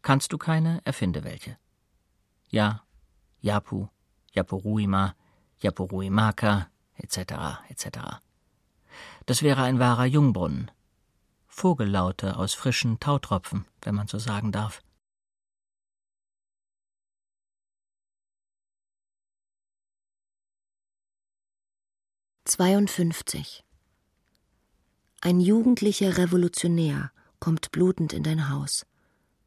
Kannst 0.01 0.33
du 0.33 0.37
keine, 0.37 0.81
erfinde 0.83 1.23
welche. 1.23 1.57
Ja, 2.49 2.83
Yapu, 3.41 3.87
Yapuruima, 4.31 5.15
Yapuruimaka, 5.59 6.69
etc., 6.95 7.17
etc. 7.69 8.21
Das 9.25 9.41
wäre 9.41 9.63
ein 9.63 9.79
wahrer 9.79 10.05
Jungbrunnen. 10.05 10.71
Vogellaute 11.47 12.37
aus 12.37 12.53
frischen 12.53 12.99
Tautropfen, 12.99 13.65
wenn 13.81 13.95
man 13.95 14.07
so 14.07 14.19
sagen 14.19 14.51
darf. 14.51 14.81
Zweiundfünfzig. 22.45 23.65
Ein 25.19 25.41
jugendlicher 25.41 26.17
Revolutionär 26.17 27.11
kommt 27.39 27.71
blutend 27.71 28.13
in 28.13 28.23
dein 28.23 28.49
Haus. 28.49 28.85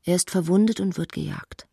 Er 0.02 0.16
ist 0.16 0.30
verwundet 0.30 0.80
und 0.80 0.98
wird 0.98 1.12
gejagt. 1.12 1.69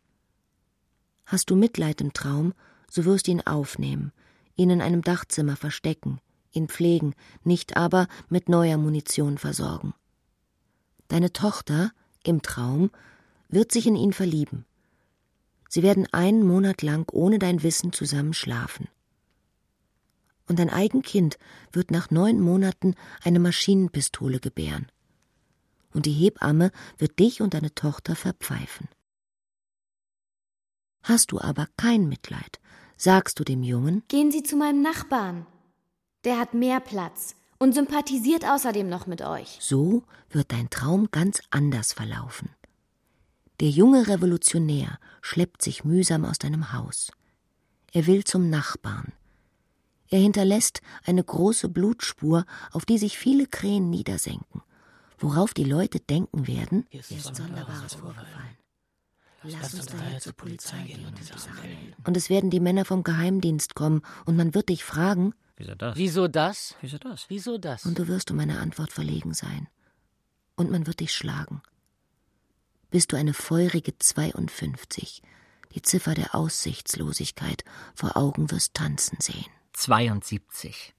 Hast 1.28 1.50
du 1.50 1.56
Mitleid 1.56 2.00
im 2.00 2.14
Traum, 2.14 2.54
so 2.90 3.04
wirst 3.04 3.26
du 3.26 3.32
ihn 3.32 3.46
aufnehmen, 3.46 4.12
ihn 4.56 4.70
in 4.70 4.80
einem 4.80 5.02
Dachzimmer 5.02 5.56
verstecken, 5.56 6.22
ihn 6.52 6.68
pflegen, 6.68 7.14
nicht 7.44 7.76
aber 7.76 8.08
mit 8.30 8.48
neuer 8.48 8.78
Munition 8.78 9.36
versorgen. 9.36 9.92
Deine 11.08 11.30
Tochter, 11.34 11.92
im 12.24 12.40
Traum, 12.40 12.90
wird 13.50 13.72
sich 13.72 13.86
in 13.86 13.94
ihn 13.94 14.14
verlieben. 14.14 14.64
Sie 15.68 15.82
werden 15.82 16.08
einen 16.12 16.46
Monat 16.46 16.80
lang 16.80 17.06
ohne 17.12 17.38
dein 17.38 17.62
Wissen 17.62 17.92
zusammen 17.92 18.32
schlafen. 18.32 18.88
Und 20.46 20.58
dein 20.58 20.70
eigen 20.70 21.02
Kind 21.02 21.38
wird 21.72 21.90
nach 21.90 22.10
neun 22.10 22.40
Monaten 22.40 22.94
eine 23.22 23.38
Maschinenpistole 23.38 24.40
gebären. 24.40 24.86
Und 25.92 26.06
die 26.06 26.12
Hebamme 26.12 26.70
wird 26.96 27.18
dich 27.18 27.42
und 27.42 27.52
deine 27.52 27.74
Tochter 27.74 28.16
verpfeifen. 28.16 28.88
Hast 31.08 31.32
du 31.32 31.40
aber 31.40 31.68
kein 31.78 32.06
Mitleid, 32.06 32.60
sagst 32.98 33.40
du 33.40 33.44
dem 33.44 33.62
Jungen, 33.62 34.02
Gehen 34.08 34.30
Sie 34.30 34.42
zu 34.42 34.56
meinem 34.56 34.82
Nachbarn. 34.82 35.46
Der 36.24 36.38
hat 36.38 36.52
mehr 36.52 36.80
Platz 36.80 37.34
und 37.58 37.74
sympathisiert 37.74 38.44
außerdem 38.44 38.86
noch 38.86 39.06
mit 39.06 39.22
euch. 39.22 39.56
so 39.58 40.02
wird 40.28 40.52
dein 40.52 40.68
Traum 40.68 41.08
ganz 41.10 41.40
anders 41.48 41.94
verlaufen. 41.94 42.50
Der 43.60 43.70
junge 43.70 44.06
Revolutionär 44.06 44.98
schleppt 45.22 45.62
sich 45.62 45.82
mühsam 45.82 46.26
aus 46.26 46.36
deinem 46.36 46.74
Haus. 46.74 47.10
Er 47.90 48.06
will 48.06 48.24
zum 48.24 48.50
Nachbarn. 48.50 49.14
Er 50.10 50.20
hinterlässt 50.20 50.82
eine 51.06 51.24
große 51.24 51.70
Blutspur, 51.70 52.44
auf 52.70 52.84
die 52.84 52.98
sich 52.98 53.16
viele 53.16 53.46
Krähen 53.46 53.88
niedersenken, 53.88 54.60
worauf 55.18 55.54
die 55.54 55.64
Leute 55.64 56.00
denken 56.00 56.46
werden, 56.46 56.86
Hier 56.90 57.00
ist 57.00 57.34
Sonderbares 57.34 57.94
vorgefallen. 57.94 58.58
Lass 59.42 59.74
uns 59.74 59.86
daher 59.86 60.18
zur 60.18 60.32
Polizei 60.32 60.82
gehen 60.82 61.06
und 61.06 61.18
die 61.18 61.22
Sache 61.22 61.50
melden. 61.62 61.94
Und 62.04 62.16
es 62.16 62.28
werden 62.28 62.50
die 62.50 62.60
Männer 62.60 62.84
vom 62.84 63.04
Geheimdienst 63.04 63.74
kommen 63.74 64.02
und 64.24 64.36
man 64.36 64.54
wird 64.54 64.68
dich 64.68 64.84
fragen. 64.84 65.34
Wieso 65.56 65.74
das? 65.74 65.96
Wieso 65.96 66.28
das? 66.28 66.76
Wieso 66.80 66.98
das? 66.98 67.26
Wieso 67.28 67.58
das? 67.58 67.86
Und 67.86 67.98
du 67.98 68.08
wirst 68.08 68.30
um 68.30 68.38
eine 68.40 68.58
Antwort 68.58 68.92
verlegen 68.92 69.34
sein. 69.34 69.68
Und 70.56 70.70
man 70.70 70.86
wird 70.86 71.00
dich 71.00 71.14
schlagen. 71.14 71.62
Bist 72.90 73.12
du 73.12 73.16
eine 73.16 73.34
feurige 73.34 73.96
52, 73.98 75.22
die 75.74 75.82
Ziffer 75.82 76.14
der 76.14 76.34
Aussichtslosigkeit 76.34 77.64
vor 77.94 78.16
Augen 78.16 78.50
wirst 78.50 78.74
tanzen 78.74 79.18
sehen. 79.20 79.46
72. 79.74 80.94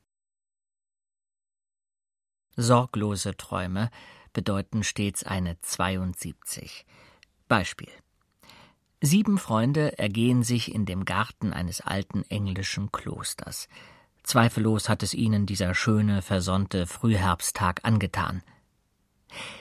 Sorglose 2.55 3.36
Träume 3.36 3.89
bedeuten 4.34 4.84
stets 4.84 5.24
eine 5.24 5.60
72. 5.62 6.86
Beispiel. 7.48 7.89
Sieben 9.01 9.37
Freunde 9.37 9.97
ergehen 9.97 10.43
sich 10.43 10.73
in 10.73 10.85
dem 10.85 11.05
Garten 11.05 11.53
eines 11.53 11.79
alten 11.79 12.23
englischen 12.29 12.91
Klosters. 12.91 13.69
Zweifellos 14.23 14.89
hat 14.89 15.03
es 15.03 15.13
ihnen 15.13 15.45
dieser 15.45 15.73
schöne, 15.73 16.21
versonnte 16.21 16.85
Frühherbsttag 16.85 17.79
angetan. 17.83 18.43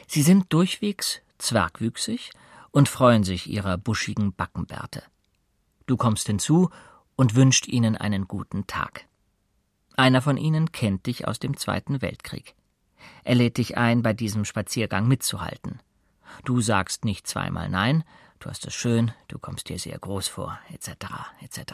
Sie 0.09 0.23
sind 0.23 0.53
durchwegs 0.53 1.21
zwergwüchsig 1.39 2.33
und 2.73 2.89
freuen 2.89 3.23
sich 3.23 3.49
ihrer 3.49 3.79
buschigen 3.79 4.35
Backenbärte. 4.35 5.05
Du 5.87 5.97
kommst 5.97 6.27
hinzu 6.27 6.71
und 7.15 7.37
wünscht 7.37 7.69
ihnen 7.69 7.97
einen 7.97 8.27
guten 8.27 8.67
Tag. 8.67 9.07
Einer 9.97 10.21
von 10.21 10.37
ihnen 10.37 10.73
kennt 10.73 11.07
dich 11.07 11.29
aus 11.29 11.39
dem 11.39 11.57
Zweiten 11.57 12.03
Weltkrieg. 12.03 12.55
Er 13.23 13.37
lädt 13.37 13.59
dich 13.59 13.79
ein, 13.79 14.03
bei 14.03 14.13
diesem 14.13 14.45
Spaziergang 14.45 15.07
mitzuhalten. 15.07 15.81
Du 16.45 16.61
sagst 16.61 17.05
nicht 17.05 17.27
zweimal 17.27 17.69
Nein, 17.69 18.05
du 18.41 18.51
hast 18.51 18.67
es 18.67 18.75
schön, 18.75 19.13
du 19.29 19.39
kommst 19.39 19.69
dir 19.69 19.79
sehr 19.79 19.99
groß 19.99 20.29
vor, 20.29 20.59
etc., 20.71 20.91
etc. 21.41 21.73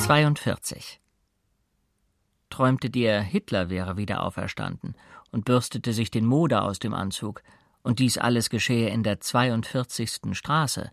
42. 0.00 1.00
Träumte 2.50 2.90
dir, 2.90 3.20
Hitler 3.20 3.70
wäre 3.70 3.96
wieder 3.96 4.22
auferstanden 4.22 4.94
und 5.30 5.44
bürstete 5.44 5.92
sich 5.92 6.10
den 6.10 6.24
Moder 6.26 6.64
aus 6.64 6.78
dem 6.78 6.94
Anzug, 6.94 7.42
und 7.86 8.00
dies 8.00 8.18
alles 8.18 8.50
geschehe 8.50 8.88
in 8.88 9.04
der 9.04 9.20
42. 9.20 10.32
Straße, 10.32 10.90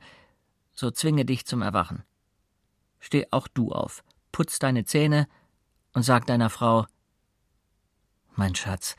so 0.74 0.92
zwinge 0.92 1.26
dich 1.26 1.48
zum 1.48 1.64
Erwachen. 1.64 2.04
Steh 3.00 3.26
auch 3.32 3.48
du 3.48 3.72
auf, 3.72 4.04
putz 4.32 4.60
deine 4.60 4.86
Zähne 4.86 5.28
und 5.94 6.04
sag 6.04 6.28
deiner 6.28 6.52
Frau 6.52 6.86
Mein 8.36 8.54
Schatz, 8.54 8.96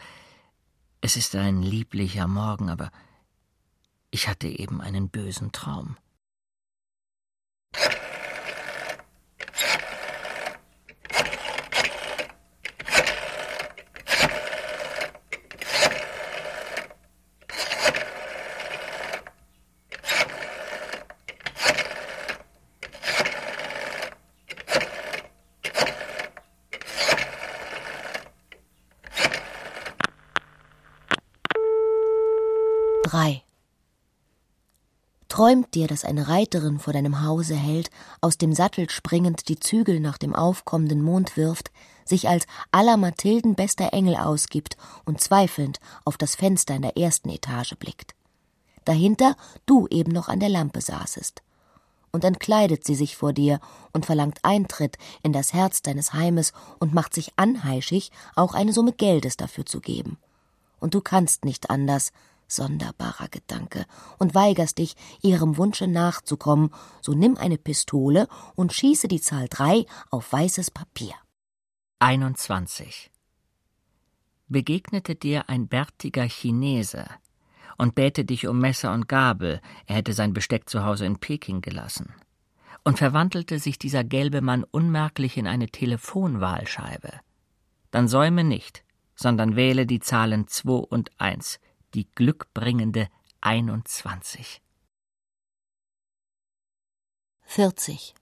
es 1.04 1.16
ist 1.16 1.36
ein 1.36 1.60
lieblicher 1.60 2.26
Morgen, 2.26 2.70
aber 2.70 2.90
ich 4.10 4.26
hatte 4.26 4.48
eben 4.48 4.80
einen 4.80 5.10
bösen 5.10 5.52
Traum. 5.52 5.98
Träumt 35.34 35.74
dir, 35.74 35.88
dass 35.88 36.04
eine 36.04 36.28
Reiterin 36.28 36.78
vor 36.78 36.92
deinem 36.92 37.24
Hause 37.24 37.56
hält, 37.56 37.90
aus 38.20 38.38
dem 38.38 38.52
Sattel 38.52 38.88
springend 38.88 39.48
die 39.48 39.58
Zügel 39.58 39.98
nach 39.98 40.16
dem 40.16 40.32
aufkommenden 40.32 41.02
Mond 41.02 41.36
wirft, 41.36 41.72
sich 42.04 42.28
als 42.28 42.46
aller 42.70 42.96
Mathilden 42.96 43.56
bester 43.56 43.92
Engel 43.92 44.14
ausgibt 44.14 44.76
und 45.04 45.20
zweifelnd 45.20 45.80
auf 46.04 46.16
das 46.16 46.36
Fenster 46.36 46.76
in 46.76 46.82
der 46.82 46.96
ersten 46.96 47.30
Etage 47.30 47.74
blickt. 47.80 48.14
Dahinter 48.84 49.34
du 49.66 49.88
eben 49.88 50.12
noch 50.12 50.28
an 50.28 50.38
der 50.38 50.50
Lampe 50.50 50.80
saßest. 50.80 51.42
Und 52.12 52.22
dann 52.22 52.38
kleidet 52.38 52.84
sie 52.84 52.94
sich 52.94 53.16
vor 53.16 53.32
dir 53.32 53.58
und 53.92 54.06
verlangt 54.06 54.38
Eintritt 54.44 54.98
in 55.24 55.32
das 55.32 55.52
Herz 55.52 55.82
deines 55.82 56.12
Heimes 56.12 56.52
und 56.78 56.94
macht 56.94 57.12
sich 57.12 57.32
anheischig, 57.34 58.12
auch 58.36 58.54
eine 58.54 58.72
Summe 58.72 58.92
Geldes 58.92 59.36
dafür 59.36 59.66
zu 59.66 59.80
geben. 59.80 60.16
Und 60.78 60.94
du 60.94 61.00
kannst 61.00 61.44
nicht 61.44 61.70
anders, 61.70 62.12
Sonderbarer 62.46 63.28
Gedanke, 63.28 63.86
und 64.18 64.34
weigerst 64.34 64.78
dich, 64.78 64.96
ihrem 65.22 65.56
Wunsche 65.56 65.86
nachzukommen, 65.86 66.70
so 67.00 67.12
nimm 67.12 67.36
eine 67.36 67.58
Pistole 67.58 68.28
und 68.54 68.72
schieße 68.72 69.08
die 69.08 69.20
Zahl 69.20 69.48
drei 69.48 69.86
auf 70.10 70.32
weißes 70.32 70.70
Papier. 70.70 71.14
21. 71.98 73.10
Begegnete 74.48 75.14
dir 75.14 75.48
ein 75.48 75.68
bärtiger 75.68 76.28
Chinese 76.28 77.06
und 77.78 77.94
bäte 77.94 78.24
dich 78.24 78.46
um 78.46 78.58
Messer 78.58 78.92
und 78.92 79.08
Gabel, 79.08 79.60
er 79.86 79.96
hätte 79.96 80.12
sein 80.12 80.32
Besteck 80.32 80.68
zu 80.68 80.84
Hause 80.84 81.06
in 81.06 81.18
Peking 81.18 81.60
gelassen. 81.60 82.12
Und 82.84 82.98
verwandelte 82.98 83.58
sich 83.58 83.78
dieser 83.78 84.04
gelbe 84.04 84.42
Mann 84.42 84.64
unmerklich 84.64 85.38
in 85.38 85.46
eine 85.46 85.68
Telefonwahlscheibe. 85.68 87.12
Dann 87.90 88.08
säume 88.08 88.44
nicht, 88.44 88.84
sondern 89.14 89.56
wähle 89.56 89.86
die 89.86 90.00
Zahlen 90.00 90.46
2 90.46 90.72
und 90.72 91.10
1, 91.18 91.60
die 91.94 92.08
glückbringende 92.14 93.08
21. 93.40 94.60
40. 97.42 98.14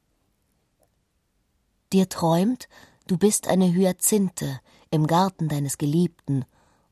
Dir 1.92 2.08
träumt, 2.08 2.68
du 3.06 3.16
bist 3.16 3.48
eine 3.48 3.72
Hyazinthe 3.72 4.60
im 4.90 5.06
Garten 5.06 5.48
deines 5.48 5.78
Geliebten, 5.78 6.44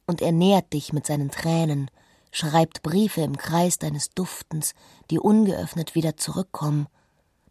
und 0.07 0.23
er 0.23 0.33
nährt 0.33 0.73
dich 0.73 0.93
mit 0.93 1.07
seinen 1.07 1.31
Tränen, 1.31 1.91
schreibt 2.33 2.83
Briefe 2.83 3.21
im 3.21 3.37
Kreis 3.37 3.79
deines 3.79 4.11
Duftens, 4.11 4.75
die 5.11 5.21
ungeöffnet 5.21 5.95
wieder 5.95 6.17
zurückkommen. 6.17 6.89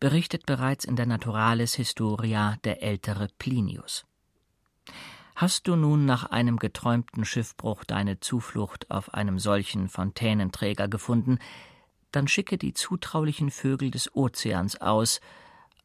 berichtet 0.00 0.46
bereits 0.46 0.84
in 0.84 0.96
der 0.96 1.06
Naturalis 1.06 1.74
Historia 1.74 2.56
der 2.64 2.82
ältere 2.82 3.28
Plinius. 3.38 4.04
Hast 5.36 5.68
du 5.68 5.76
nun 5.76 6.06
nach 6.06 6.24
einem 6.24 6.58
geträumten 6.58 7.24
Schiffbruch 7.24 7.84
deine 7.84 8.18
Zuflucht 8.18 8.90
auf 8.90 9.14
einem 9.14 9.38
solchen 9.38 9.88
Fontänenträger 9.88 10.88
gefunden, 10.88 11.38
dann 12.10 12.26
schicke 12.26 12.58
die 12.58 12.74
zutraulichen 12.74 13.52
Vögel 13.52 13.92
des 13.92 14.12
Ozeans 14.16 14.80
aus, 14.80 15.20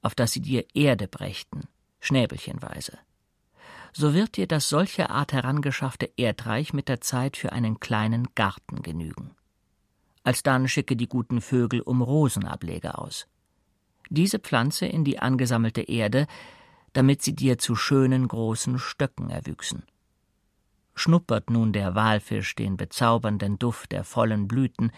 auf 0.05 0.13
dass 0.13 0.33
sie 0.33 0.41
dir 0.41 0.65
Erde 0.75 1.07
brächten, 1.07 1.63
schnäbelchenweise. 1.99 2.99
so 3.91 4.13
wird 4.13 4.37
dir 4.37 4.45
das 4.45 4.69
solche 4.69 5.09
Art 5.09 5.33
herangeschaffte 5.33 6.11
Erdreich 6.17 6.73
mit 6.73 6.89
der 6.89 7.01
Zeit 7.01 7.37
für 7.37 7.53
einen 7.53 7.79
kleinen 7.79 8.27
Garten 8.35 8.83
genügen. 8.83 9.31
Alsdann 10.23 10.67
schicke 10.67 10.95
die 10.95 11.07
guten 11.07 11.41
Vögel 11.41 11.81
um 11.81 12.01
Rosenableger 12.01 12.99
aus. 12.99 13.27
Diese 14.09 14.37
pflanze 14.37 14.85
in 14.85 15.05
die 15.05 15.19
angesammelte 15.19 15.81
Erde, 15.81 16.27
damit 16.93 17.23
sie 17.23 17.33
dir 17.33 17.57
zu 17.57 17.75
schönen 17.75 18.27
großen 18.27 18.77
Stöcken 18.77 19.29
erwüchsen. 19.29 19.83
Schnuppert 20.93 21.49
nun 21.49 21.73
der 21.73 21.95
Walfisch 21.95 22.53
den 22.53 22.77
bezaubernden 22.77 23.57
Duft 23.57 23.91
der 23.91 24.03
vollen 24.03 24.47
Blüten, 24.47 24.91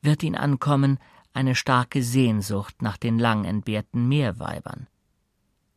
wird 0.00 0.22
ihn 0.22 0.36
ankommen 0.36 0.98
eine 1.32 1.54
starke 1.54 2.02
Sehnsucht 2.02 2.82
nach 2.82 2.96
den 2.96 3.18
lang 3.18 3.44
entbehrten 3.44 4.08
Meerweibern. 4.08 4.88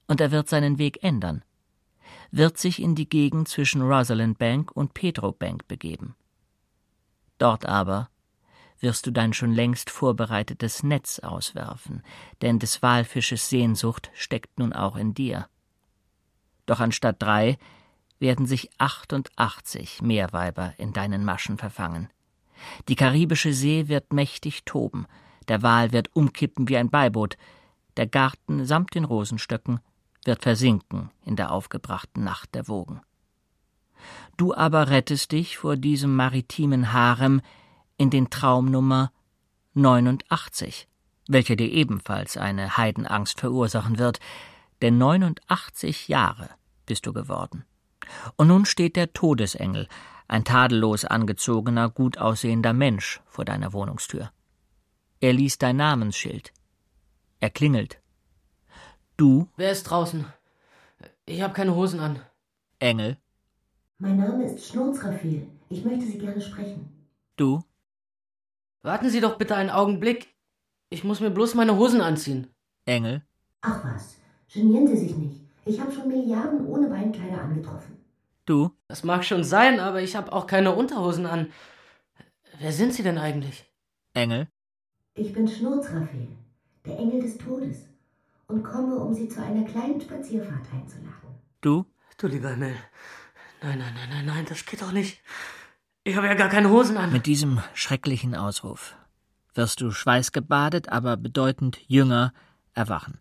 Und 0.08 0.22
er 0.22 0.32
wird 0.32 0.50
seinen 0.50 0.78
Weg 0.78 1.04
ändern, 1.04 1.44
wird 2.32 2.58
sich 2.58 2.82
in 2.82 2.96
die 2.96 3.08
Gegend 3.08 3.48
zwischen 3.48 3.82
Rosalind 3.82 4.38
Bank 4.38 4.72
und 4.72 4.94
Pedro 4.94 5.32
Bank 5.32 5.68
begeben. 5.68 6.16
Dort 7.38 7.66
aber 7.66 8.10
wirst 8.80 9.06
du 9.06 9.12
dein 9.12 9.34
schon 9.34 9.52
längst 9.52 9.90
vorbereitetes 9.90 10.84
Netz 10.84 11.20
auswerfen, 11.20 12.04
denn 12.42 12.60
des 12.60 12.82
Walfisches 12.82 13.50
Sehnsucht 13.50 14.12
steckt 14.14 14.60
nun 14.60 14.74
auch 14.74 14.96
in 14.96 15.14
dir. 15.14 15.48
Doch 16.66 16.80
anstatt 16.80 17.22
drei 17.22 17.58
werden 18.20 18.46
sich 18.46 18.70
88 18.78 20.02
Meerweiber 20.02 20.74
in 20.78 20.94
deinen 20.94 21.26
Maschen 21.26 21.58
verfangen. 21.58 22.10
Die 22.88 22.96
karibische 22.96 23.54
See 23.54 23.88
wird 23.88 24.14
mächtig 24.14 24.64
toben, 24.66 25.08
der 25.52 25.64
Wal 25.64 25.92
wird 25.92 26.16
umkippen 26.16 26.70
wie 26.70 26.78
ein 26.78 26.90
Beiboot, 26.90 27.36
der 27.98 28.08
Garten 28.08 28.66
samt 28.66 28.96
den 28.96 29.04
Rosenstöcken 29.04 29.82
wird 30.24 30.44
versinken 30.44 31.12
in 31.26 31.36
der 31.36 31.52
aufgebrachten 31.52 32.24
Nacht 32.24 32.56
der 32.56 32.70
Wogen. 32.70 33.02
Du 34.38 34.56
aber 34.56 34.88
rettest 34.88 35.34
dich 35.34 35.58
vor 35.58 35.76
diesem 35.76 36.16
maritimen 36.16 36.94
Harem 36.94 37.42
in 37.98 38.10
den 38.10 38.30
Traum 38.30 38.72
Nummer 38.72 39.12
89, 39.74 40.88
welcher 41.28 41.58
dir 41.58 41.70
ebenfalls 41.70 42.38
eine 42.38 42.78
Heidenangst 42.78 43.38
verursachen 43.42 44.00
wird, 44.00 44.22
denn 44.82 44.98
89 44.98 46.08
Jahre 46.08 46.50
bist 46.86 47.06
du 47.06 47.12
geworden. 47.12 47.66
Und 48.38 48.48
nun 48.48 48.64
steht 48.64 48.96
der 48.96 49.12
Todesengel, 49.12 49.90
ein 50.30 50.46
tadellos 50.46 51.04
angezogener, 51.04 51.90
gut 51.90 52.18
aussehender 52.20 52.72
Mensch 52.72 53.20
vor 53.28 53.44
deiner 53.44 53.74
Wohnungstür. 53.74 54.32
Er 55.24 55.34
liest 55.34 55.62
dein 55.62 55.76
Namensschild. 55.76 56.52
Er 57.42 57.52
klingelt. 57.52 58.02
Du? 59.18 59.48
Wer 59.56 59.72
ist 59.72 59.84
draußen? 59.84 60.26
Ich 61.28 61.44
habe 61.44 61.54
keine 61.54 61.76
Hosen 61.76 62.00
an. 62.00 62.20
Engel. 62.80 63.18
Mein 64.00 64.18
Name 64.18 64.46
ist 64.46 64.68
Schnurzrafil. 64.68 65.48
Ich 65.70 65.86
möchte 65.86 66.08
Sie 66.08 66.18
gerne 66.18 66.42
sprechen. 66.42 67.08
Du? 67.38 67.64
Warten 68.82 69.12
Sie 69.12 69.22
doch 69.22 69.38
bitte 69.38 69.56
einen 69.56 69.70
Augenblick. 69.70 70.34
Ich 70.90 71.04
muss 71.04 71.20
mir 71.20 71.30
bloß 71.30 71.54
meine 71.54 71.78
Hosen 71.78 72.02
anziehen. 72.02 72.48
Engel. 72.86 73.22
Ach 73.62 73.86
was, 73.86 74.18
genieren 74.52 74.88
Sie 74.88 74.98
sich 74.98 75.16
nicht. 75.16 75.40
Ich 75.66 75.80
habe 75.80 75.92
schon 75.92 76.08
Milliarden 76.08 76.66
ohne 76.66 76.90
Beinkleider 76.90 77.44
angetroffen. 77.44 78.04
Du? 78.48 78.72
Das 78.88 79.04
mag 79.04 79.24
schon 79.24 79.44
sein, 79.44 79.80
aber 79.80 80.02
ich 80.02 80.16
habe 80.16 80.34
auch 80.34 80.48
keine 80.48 80.74
Unterhosen 80.74 81.28
an. 81.28 81.52
Wer 82.58 82.72
sind 82.72 82.96
Sie 82.96 83.04
denn 83.04 83.20
eigentlich? 83.20 83.72
Engel. 84.16 84.48
Ich 85.14 85.34
bin 85.34 85.48
Schnurzrafel, 85.48 86.28
der 86.86 86.98
Engel 86.98 87.22
des 87.22 87.38
Todes, 87.38 87.86
und 88.48 88.64
komme, 88.64 88.96
um 88.96 89.14
Sie 89.14 89.28
zu 89.28 89.42
einer 89.44 89.66
kleinen 89.66 90.00
Spazierfahrt 90.00 90.68
einzuladen. 90.74 91.40
Du? 91.62 91.86
Du 92.18 92.28
lieber 92.28 92.50
Himmel. 92.50 92.76
Nein, 93.62 93.80
nein, 93.80 93.94
nein, 93.94 94.10
nein, 94.10 94.26
nein, 94.26 94.46
das 94.48 94.66
geht 94.66 94.82
doch 94.82 94.92
nicht. 94.92 95.22
Ich 96.04 96.16
habe 96.16 96.28
ja 96.28 96.34
gar 96.34 96.50
keine 96.50 96.70
Hosen 96.70 96.98
an. 96.98 97.12
Mit 97.12 97.26
diesem 97.26 97.62
schrecklichen 97.74 98.36
Ausruf 98.36 98.96
wirst 99.54 99.82
du 99.82 99.92
schweißgebadet, 99.92 100.90
aber 100.90 101.18
bedeutend 101.18 101.80
jünger 101.88 102.34
erwachen. 102.74 103.21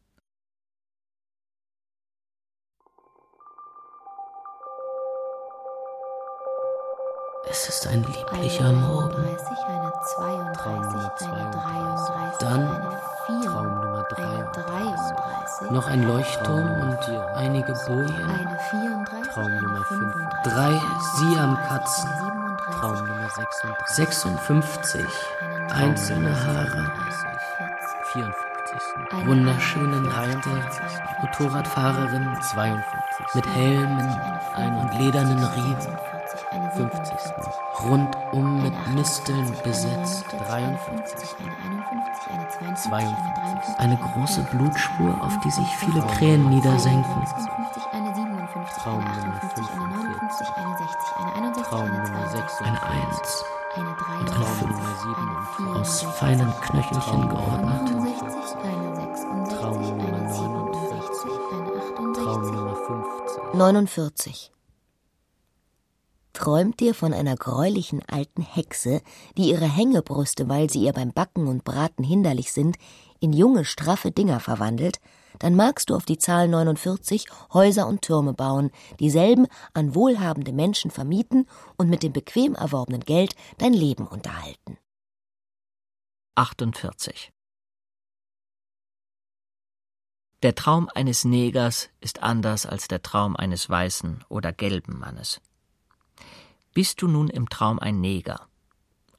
Es 7.51 7.69
ist 7.69 7.87
ein 7.89 8.03
lieblicher 8.05 8.73
Morgen. 8.73 9.17
eine 9.17 9.37
32, 9.37 9.59
eine 9.67 9.93
32, 10.55 11.29
eine 11.29 11.51
33, 11.51 12.39
Dann 12.39 12.63
eine 12.69 12.99
4, 13.27 13.51
Traum 13.51 13.67
Nummer 13.81 14.05
eine 14.17 14.51
33, 14.53 15.71
Noch 15.71 15.87
ein 15.89 16.03
Leuchtturm 16.05 16.81
und 16.81 16.99
einige 17.35 17.73
Bojen. 17.87 18.31
eine 18.31 18.59
34, 18.71 19.33
Traum 19.35 19.51
Nummer 19.57 19.77
eine 19.77 19.85
35, 19.85 20.53
Drei 20.53 20.81
Siamkatzen. 21.17 22.11
eine 22.11 22.21
37, 22.21 22.81
Traum 22.81 22.95
Nummer 23.07 23.29
56. 23.87 25.07
Einzelne 25.71 26.47
Haare. 26.47 26.93
54. 28.13 29.13
eine 29.13 29.27
Wunderschöne 29.27 29.97
41, 29.97 30.17
Reiter. 30.17 30.85
eine 30.85 31.21
Motorradfahrerin 31.23 32.37
52. 32.43 33.35
Mit 33.35 33.47
Helmen 33.55 34.21
und 34.57 34.95
ledernen 34.99 35.45
Riemen. 35.45 35.99
50. 36.51 37.17
Rundum 37.85 38.63
mit 38.63 38.75
Misteln 38.95 39.55
besetzt. 39.63 40.25
53. 40.49 41.37
52. 42.77 43.79
Eine 43.79 43.97
große 43.97 44.43
Blutspur, 44.51 45.17
auf 45.23 45.39
die 45.41 45.51
sich 45.51 45.67
viele 45.77 46.03
Krähen 46.03 46.49
niedersenken. 46.51 47.25
Traum 48.83 49.05
Nummer 49.05 49.41
55. 49.41 49.67
Traum 51.65 51.89
Nummer 51.89 52.29
6. 52.29 52.61
Eine 52.63 52.83
Eins. 52.83 53.45
Und 53.77 53.87
eine 53.87 54.45
Fünf. 54.57 55.77
Aus 55.77 56.03
feinen 56.03 56.53
Knöchelchen 56.61 57.29
geordnet. 57.29 57.91
Traum 59.61 59.81
Nummer 59.81 60.19
49. 60.19 61.31
Traum 62.15 62.43
Nummer 62.51 62.77
50. 62.77 63.55
49. 63.55 64.53
Träumt 66.41 66.81
dir 66.81 66.95
von 66.95 67.13
einer 67.13 67.37
greulichen 67.37 68.01
alten 68.09 68.41
Hexe, 68.41 69.03
die 69.37 69.51
ihre 69.51 69.67
Hängebrüste, 69.67 70.49
weil 70.49 70.71
sie 70.71 70.85
ihr 70.85 70.95
beim 70.95 71.13
Backen 71.13 71.47
und 71.49 71.65
Braten 71.65 72.03
hinderlich 72.03 72.51
sind, 72.51 72.79
in 73.21 73.35
junge, 73.35 73.67
straffe 73.67 74.11
Dinger 74.11 74.41
verwandelt, 74.41 75.01
dann 75.39 75.55
magst 75.55 75.91
du 75.91 75.95
auf 75.95 76.07
die 76.07 76.17
Zahl 76.17 76.49
49 76.49 77.27
Häuser 77.53 77.87
und 77.87 78.01
Türme 78.01 78.33
bauen, 78.33 78.71
dieselben 79.01 79.49
an 79.75 79.95
wohlhabende 79.95 80.55
Menschen 80.55 80.91
vermieten 80.91 81.47
und 81.77 81.91
mit 81.91 82.03
dem 82.03 82.15
bequem 82.15 82.55
erworbenen 82.55 83.03
Geld 83.03 83.35
dein 83.59 83.75
Leben 83.75 84.07
unterhalten. 84.07 84.79
48. 86.37 87.35
Der 90.43 90.55
Traum 90.55 90.89
eines 90.95 91.27
Negers 91.27 91.91
ist 92.01 92.23
anders 92.23 92.65
als 92.65 92.89
der 92.89 93.03
Traum 93.03 93.37
eines 93.37 93.69
weißen 93.69 94.25
oder 94.31 94.55
gelben 94.55 94.99
Mannes. 94.99 95.43
Bist 96.73 97.03
du 97.03 97.09
nun 97.09 97.29
im 97.29 97.49
Traum 97.49 97.79
ein 97.79 98.01
Neger? 98.01 98.47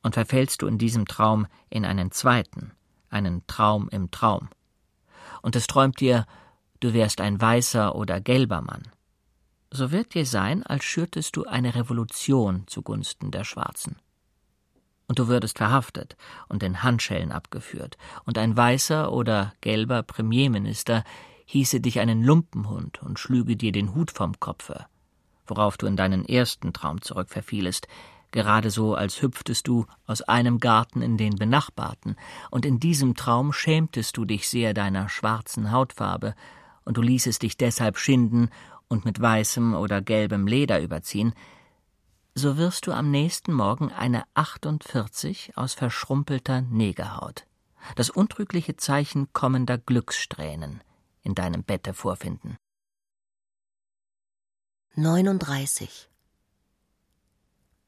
Und 0.03 0.15
verfällst 0.15 0.61
du 0.61 0.67
in 0.67 0.77
diesem 0.77 1.05
Traum 1.05 1.47
in 1.69 1.85
einen 1.85 2.11
zweiten, 2.11 2.71
einen 3.09 3.45
Traum 3.45 3.89
im 3.89 4.09
Traum, 4.09 4.49
und 5.41 5.55
es 5.55 5.67
träumt 5.67 5.99
dir, 5.99 6.25
du 6.79 6.93
wärst 6.93 7.21
ein 7.21 7.39
weißer 7.39 7.95
oder 7.95 8.19
gelber 8.21 8.61
Mann, 8.61 8.83
so 9.69 9.91
wird 9.91 10.13
dir 10.13 10.25
sein, 10.25 10.63
als 10.63 10.83
schürtest 10.83 11.35
du 11.35 11.45
eine 11.45 11.75
Revolution 11.75 12.65
zugunsten 12.67 13.31
der 13.31 13.43
Schwarzen. 13.43 13.97
Und 15.07 15.19
du 15.19 15.27
würdest 15.27 15.57
verhaftet 15.57 16.15
und 16.47 16.63
in 16.63 16.83
Handschellen 16.83 17.31
abgeführt, 17.31 17.97
und 18.25 18.37
ein 18.37 18.55
weißer 18.55 19.11
oder 19.11 19.53
gelber 19.61 20.03
Premierminister 20.03 21.03
hieße 21.45 21.81
dich 21.81 21.99
einen 21.99 22.23
Lumpenhund 22.23 23.01
und 23.01 23.19
schlüge 23.19 23.57
dir 23.57 23.71
den 23.71 23.93
Hut 23.93 24.11
vom 24.11 24.39
Kopfe, 24.39 24.85
worauf 25.51 25.75
du 25.75 25.85
in 25.85 25.97
deinen 25.97 26.23
ersten 26.23 26.71
Traum 26.71 27.01
zurückverfielest, 27.01 27.89
gerade 28.31 28.69
so, 28.69 28.95
als 28.95 29.21
hüpftest 29.21 29.67
du 29.67 29.85
aus 30.07 30.21
einem 30.21 30.59
Garten 30.59 31.01
in 31.01 31.17
den 31.17 31.35
benachbarten, 31.35 32.15
und 32.51 32.65
in 32.65 32.79
diesem 32.79 33.15
Traum 33.15 33.51
schämtest 33.51 34.15
du 34.15 34.23
dich 34.23 34.47
sehr 34.47 34.73
deiner 34.73 35.09
schwarzen 35.09 35.73
Hautfarbe, 35.73 36.35
und 36.85 36.95
du 36.95 37.01
ließest 37.01 37.43
dich 37.43 37.57
deshalb 37.57 37.97
schinden 37.97 38.49
und 38.87 39.03
mit 39.03 39.21
weißem 39.21 39.75
oder 39.75 40.01
gelbem 40.01 40.47
Leder 40.47 40.81
überziehen, 40.81 41.33
so 42.33 42.55
wirst 42.55 42.87
du 42.87 42.93
am 42.93 43.11
nächsten 43.11 43.51
Morgen 43.51 43.91
eine 43.91 44.23
48 44.35 45.57
aus 45.57 45.73
verschrumpelter 45.73 46.61
Negerhaut, 46.61 47.45
das 47.97 48.09
untrügliche 48.09 48.77
Zeichen 48.77 49.33
kommender 49.33 49.77
Glückssträhnen, 49.77 50.81
in 51.23 51.35
deinem 51.35 51.65
Bette 51.65 51.93
vorfinden. 51.93 52.55
39. 54.95 56.09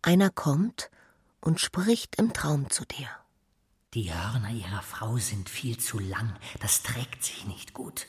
Einer 0.02 0.30
kommt 0.30 0.90
und 1.42 1.60
spricht 1.60 2.16
im 2.16 2.32
Traum 2.32 2.70
zu 2.70 2.86
dir. 2.86 3.10
Die 3.94 4.14
Hörner 4.14 4.52
ihrer 4.52 4.82
Frau 4.82 5.18
sind 5.18 5.50
viel 5.50 5.78
zu 5.78 6.00
lang, 6.00 6.34
das 6.62 6.82
trägt 6.82 7.26
sich 7.26 7.46
nicht 7.46 7.74
gut. 7.74 8.08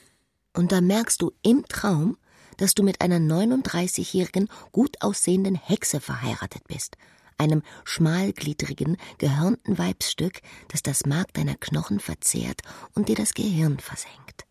Und 0.53 0.71
da 0.71 0.79
merkst 0.79 1.21
du 1.21 1.33
im 1.41 1.67
Traum, 1.67 2.17
dass 2.55 2.73
du 2.73 2.83
mit 2.83 3.01
einer 3.01 3.17
39-jährigen, 3.17 4.47
gut 4.71 5.01
aussehenden 5.01 5.55
Hexe 5.55 5.99
verheiratet 5.99 6.65
bist, 6.69 6.95
einem 7.37 7.63
schmalgliedrigen, 7.83 8.95
gehörnten 9.17 9.77
Weibsstück, 9.77 10.41
das 10.69 10.83
das 10.83 11.05
Mark 11.05 11.33
deiner 11.33 11.55
Knochen 11.55 11.99
verzehrt 11.99 12.61
und 12.93 13.09
dir 13.09 13.15
das 13.15 13.33
Gehirn 13.33 13.77
versenkt. 13.77 14.45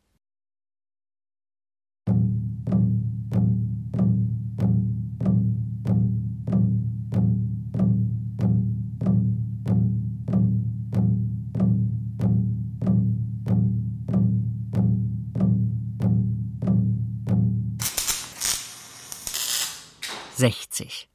60. 20.37 21.09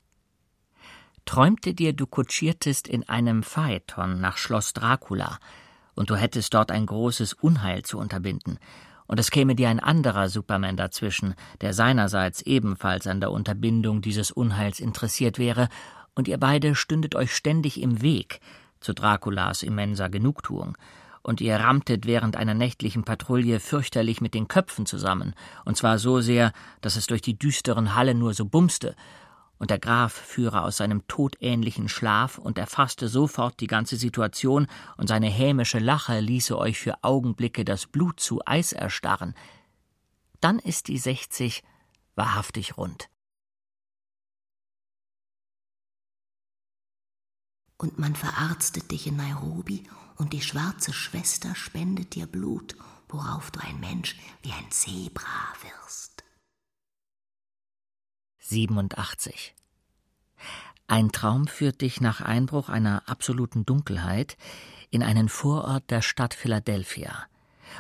Träumte 1.26 1.74
dir, 1.74 1.92
du 1.92 2.08
kutschiertest 2.08 2.88
in 2.88 3.08
einem 3.10 3.44
Phaeton 3.44 4.22
nach 4.22 4.38
Schloss 4.38 4.72
Dracula, 4.72 5.40
und 5.94 6.10
du 6.10 6.16
hättest 6.16 6.54
dort 6.54 6.72
ein 6.72 6.86
großes 6.86 7.34
Unheil 7.34 7.84
zu 7.84 7.98
unterbinden, 7.98 8.60
und 9.08 9.20
es 9.20 9.30
käme 9.30 9.56
dir 9.56 9.68
ein 9.68 9.82
anderer 9.82 10.30
Superman 10.30 10.78
dazwischen, 10.78 11.36
der 11.60 11.74
seinerseits 11.74 12.42
ebenfalls 12.44 13.08
an 13.08 13.20
der 13.20 13.32
Unterbindung 13.32 14.02
dieses 14.02 14.32
Unheils 14.32 14.80
interessiert 14.80 15.38
wäre, 15.38 15.68
und 16.16 16.30
ihr 16.30 16.38
beide 16.38 16.74
stündet 16.74 17.14
euch 17.16 17.36
ständig 17.36 17.82
im 17.82 18.02
Weg 18.02 18.40
zu 18.80 18.94
Draculas 18.94 19.64
immenser 19.64 20.10
Genugtuung, 20.10 20.78
und 21.22 21.42
ihr 21.42 21.56
rammtet 21.56 22.06
während 22.06 22.36
einer 22.36 22.54
nächtlichen 22.54 23.04
Patrouille 23.04 23.60
fürchterlich 23.60 24.22
mit 24.22 24.34
den 24.34 24.48
Köpfen 24.48 24.86
zusammen, 24.86 25.34
und 25.66 25.78
zwar 25.78 26.00
so 26.00 26.22
sehr, 26.22 26.54
dass 26.82 26.96
es 26.96 27.08
durch 27.08 27.22
die 27.22 27.38
düsteren 27.38 27.96
Hallen 27.96 28.20
nur 28.20 28.34
so 28.34 28.46
bumste, 28.46 28.96
und 29.58 29.72
der 29.72 29.80
Graf 29.80 30.14
führe 30.14 30.64
aus 30.64 30.78
seinem 30.78 31.06
todähnlichen 31.08 31.90
Schlaf 31.90 32.38
und 32.38 32.58
erfasste 32.58 33.10
sofort 33.10 33.60
die 33.60 33.68
ganze 33.68 33.98
Situation, 33.98 34.68
und 34.98 35.08
seine 35.08 35.28
hämische 35.28 35.80
Lache 35.80 36.20
ließe 36.20 36.58
euch 36.58 36.80
für 36.80 37.04
Augenblicke 37.04 37.66
das 37.66 37.86
Blut 37.86 38.20
zu 38.20 38.42
Eis 38.46 38.72
erstarren, 38.72 39.36
dann 40.40 40.60
ist 40.60 40.88
die 40.88 40.98
sechzig 40.98 41.64
wahrhaftig 42.16 42.78
rund. 42.78 43.10
Und 47.78 47.98
man 47.98 48.16
verarztet 48.16 48.92
dich 48.92 49.08
in 49.08 49.16
Nairobi 49.16 49.84
und 50.20 50.34
die 50.34 50.42
schwarze 50.42 50.94
Schwester 50.94 51.56
spendet 51.56 52.14
dir 52.14 52.28
Blut, 52.28 52.76
worauf 53.08 53.50
du 53.52 53.60
ein 53.62 53.80
Mensch 53.80 54.18
wie 54.44 54.52
ein 54.52 54.70
Zebra 54.70 55.54
wirst. 55.62 56.24
87. 58.40 59.56
Ein 60.88 61.12
Traum 61.12 61.48
führt 61.48 61.82
dich 61.82 62.02
nach 62.02 62.20
Einbruch 62.22 62.68
einer 62.68 63.08
absoluten 63.08 63.66
Dunkelheit 63.66 64.38
in 64.90 65.04
einen 65.04 65.30
Vorort 65.30 65.90
der 65.90 66.02
Stadt 66.02 66.34
Philadelphia, 66.34 67.28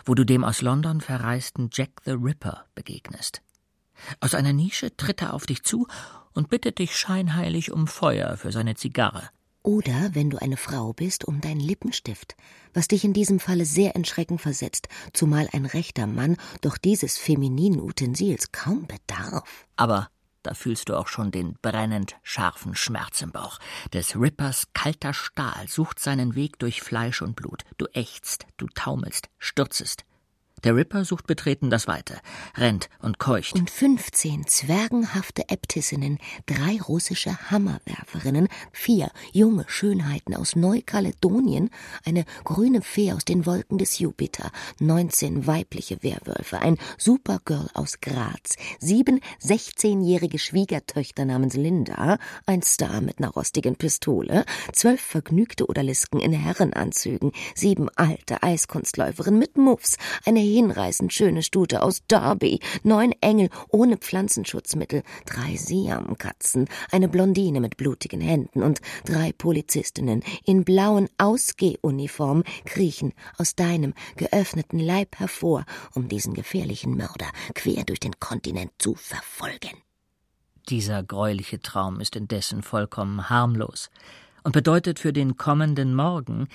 wo 0.06 0.15
du 0.15 0.25
dem 0.25 0.43
aus 0.43 0.62
London 0.62 1.02
verreisten 1.02 1.69
Jack 1.73 2.02
the 2.06 2.12
Ripper 2.12 2.65
begegnest. 2.73 3.41
Aus 4.21 4.34
einer 4.34 4.54
Nische 4.54 4.95
tritt 4.95 5.21
er 5.21 5.34
auf 5.34 5.45
dich 5.45 5.63
zu 5.63 5.88
und 6.34 6.49
bittet 6.49 6.80
dich 6.80 6.95
scheinheilig 6.95 7.71
um 7.71 7.88
Feuer 7.88 8.38
für 8.38 8.52
seine 8.54 8.75
Zigarre. 8.75 9.30
Oder, 9.70 10.16
wenn 10.16 10.32
du 10.32 10.42
eine 10.42 10.58
Frau 10.58 10.94
bist, 10.94 11.26
um 11.26 11.42
deinen 11.42 11.60
Lippenstift, 11.60 12.36
was 12.74 12.88
dich 12.88 13.04
in 13.04 13.14
diesem 13.14 13.40
Falle 13.40 13.66
sehr 13.66 13.96
in 13.96 14.04
Schrecken 14.04 14.40
versetzt, 14.40 14.88
zumal 15.14 15.48
ein 15.54 15.68
rechter 15.68 16.08
Mann 16.08 16.38
doch 16.62 16.76
dieses 16.80 17.20
femininen 17.20 17.80
Utensils 17.80 18.52
kaum 18.52 18.88
bedarf. 18.88 19.48
Aber 19.76 20.10
da 20.42 20.56
fühlst 20.56 20.90
du 20.90 20.98
auch 20.98 21.08
schon 21.08 21.30
den 21.30 21.54
brennend 21.62 22.16
scharfen 22.24 22.74
Schmerz 22.74 23.22
im 23.22 23.32
Bauch. 23.32 23.60
Des 23.94 24.16
Rippers 24.16 24.70
kalter 24.74 25.14
Stahl 25.14 25.68
sucht 25.68 26.00
seinen 26.00 26.34
Weg 26.34 26.58
durch 26.58 26.82
Fleisch 26.82 27.22
und 27.22 27.36
Blut. 27.36 27.64
Du 27.78 27.86
ächzt, 27.94 28.48
du 28.58 28.66
taumelst, 28.74 29.30
stürzest. 29.38 30.04
Der 30.63 30.76
Ripper 30.76 31.06
sucht 31.06 31.28
betreten 31.28 31.69
das 31.69 31.88
Weite, 31.88 32.19
rennt 32.56 32.89
und 33.02 33.19
keucht. 33.19 33.56
Und 33.56 33.69
fünfzehn 33.69 34.45
zwergenhafte 34.48 35.50
Äbtissinnen, 35.50 36.19
drei 36.45 36.80
russische 36.82 37.50
Hammerwerferinnen, 37.50 38.48
vier 38.72 39.12
junge 39.32 39.65
Schönheiten 39.67 40.36
aus 40.36 40.56
Neukaledonien, 40.56 41.69
eine 42.06 42.26
grüne 42.43 42.82
Fee 42.82 43.13
aus 43.13 43.26
den 43.26 43.45
Wolken 43.45 43.78
des 43.78 44.00
Jupiter, 44.00 44.52
neunzehn 44.80 45.48
weibliche 45.48 46.04
Werwölfe, 46.04 46.60
ein 46.60 46.78
Supergirl 46.98 47.69
aus 47.74 48.02
Graz, 48.02 48.56
sieben 48.80 49.22
sechzehnjährige 49.39 50.39
Schwiegertöchter 50.39 51.26
namens 51.26 51.56
Linda, 51.56 52.17
ein 52.45 52.62
Star 52.62 53.02
mit 53.02 53.19
einer 53.19 53.30
rostigen 53.30 53.76
Pistole, 53.76 54.45
zwölf 54.74 55.02
vergnügte 55.02 55.69
Odalisken 55.69 56.19
in 56.19 56.34
Herrenanzügen, 56.34 57.32
sieben 57.56 57.89
alte 57.95 58.43
Eiskunstläuferinnen 58.43 59.39
mit 59.39 59.58
Muffs, 59.58 59.98
eine 60.26 60.49
hinreißend 60.54 61.14
schöne 61.14 61.44
Stute 61.44 61.82
aus 61.82 62.02
Derby, 62.08 62.60
neun 62.84 63.14
Engel 63.22 63.50
ohne 63.70 63.98
Pflanzenschutzmittel, 63.98 65.04
drei 65.26 65.56
Siamkatzen, 65.56 66.68
eine 66.92 67.08
Blondine 67.08 67.60
mit 67.60 67.78
blutigen 67.78 68.22
Händen 68.22 68.64
und 68.64 68.82
drei 69.06 69.32
Polizistinnen 69.32 70.24
in 70.46 70.64
blauen 70.64 71.10
Ausgehuniformen 71.18 72.44
kriechen 72.66 73.14
aus 73.38 73.56
deinem 73.56 73.94
geöffneten 74.16 74.80
Leib 74.80 75.18
hervor, 75.18 75.66
um 75.94 76.08
diesen 76.08 76.34
gefährlichen 76.34 76.96
Mörder 76.96 77.28
quer 77.56 77.84
durch 77.84 78.00
den 78.00 78.20
Kontinent 78.20 78.72
zu 78.80 78.96
verfolgen. 78.96 79.78
Dieser 80.70 81.04
greuliche 81.04 81.62
Traum 81.62 82.00
ist 82.00 82.16
indessen 82.16 82.62
vollkommen 82.62 83.30
harmlos 83.30 83.90
und 84.44 84.52
bedeutet 84.52 85.00
für 85.00 85.14
den 85.14 85.36
kommenden 85.38 85.96
Morgen 85.96 86.48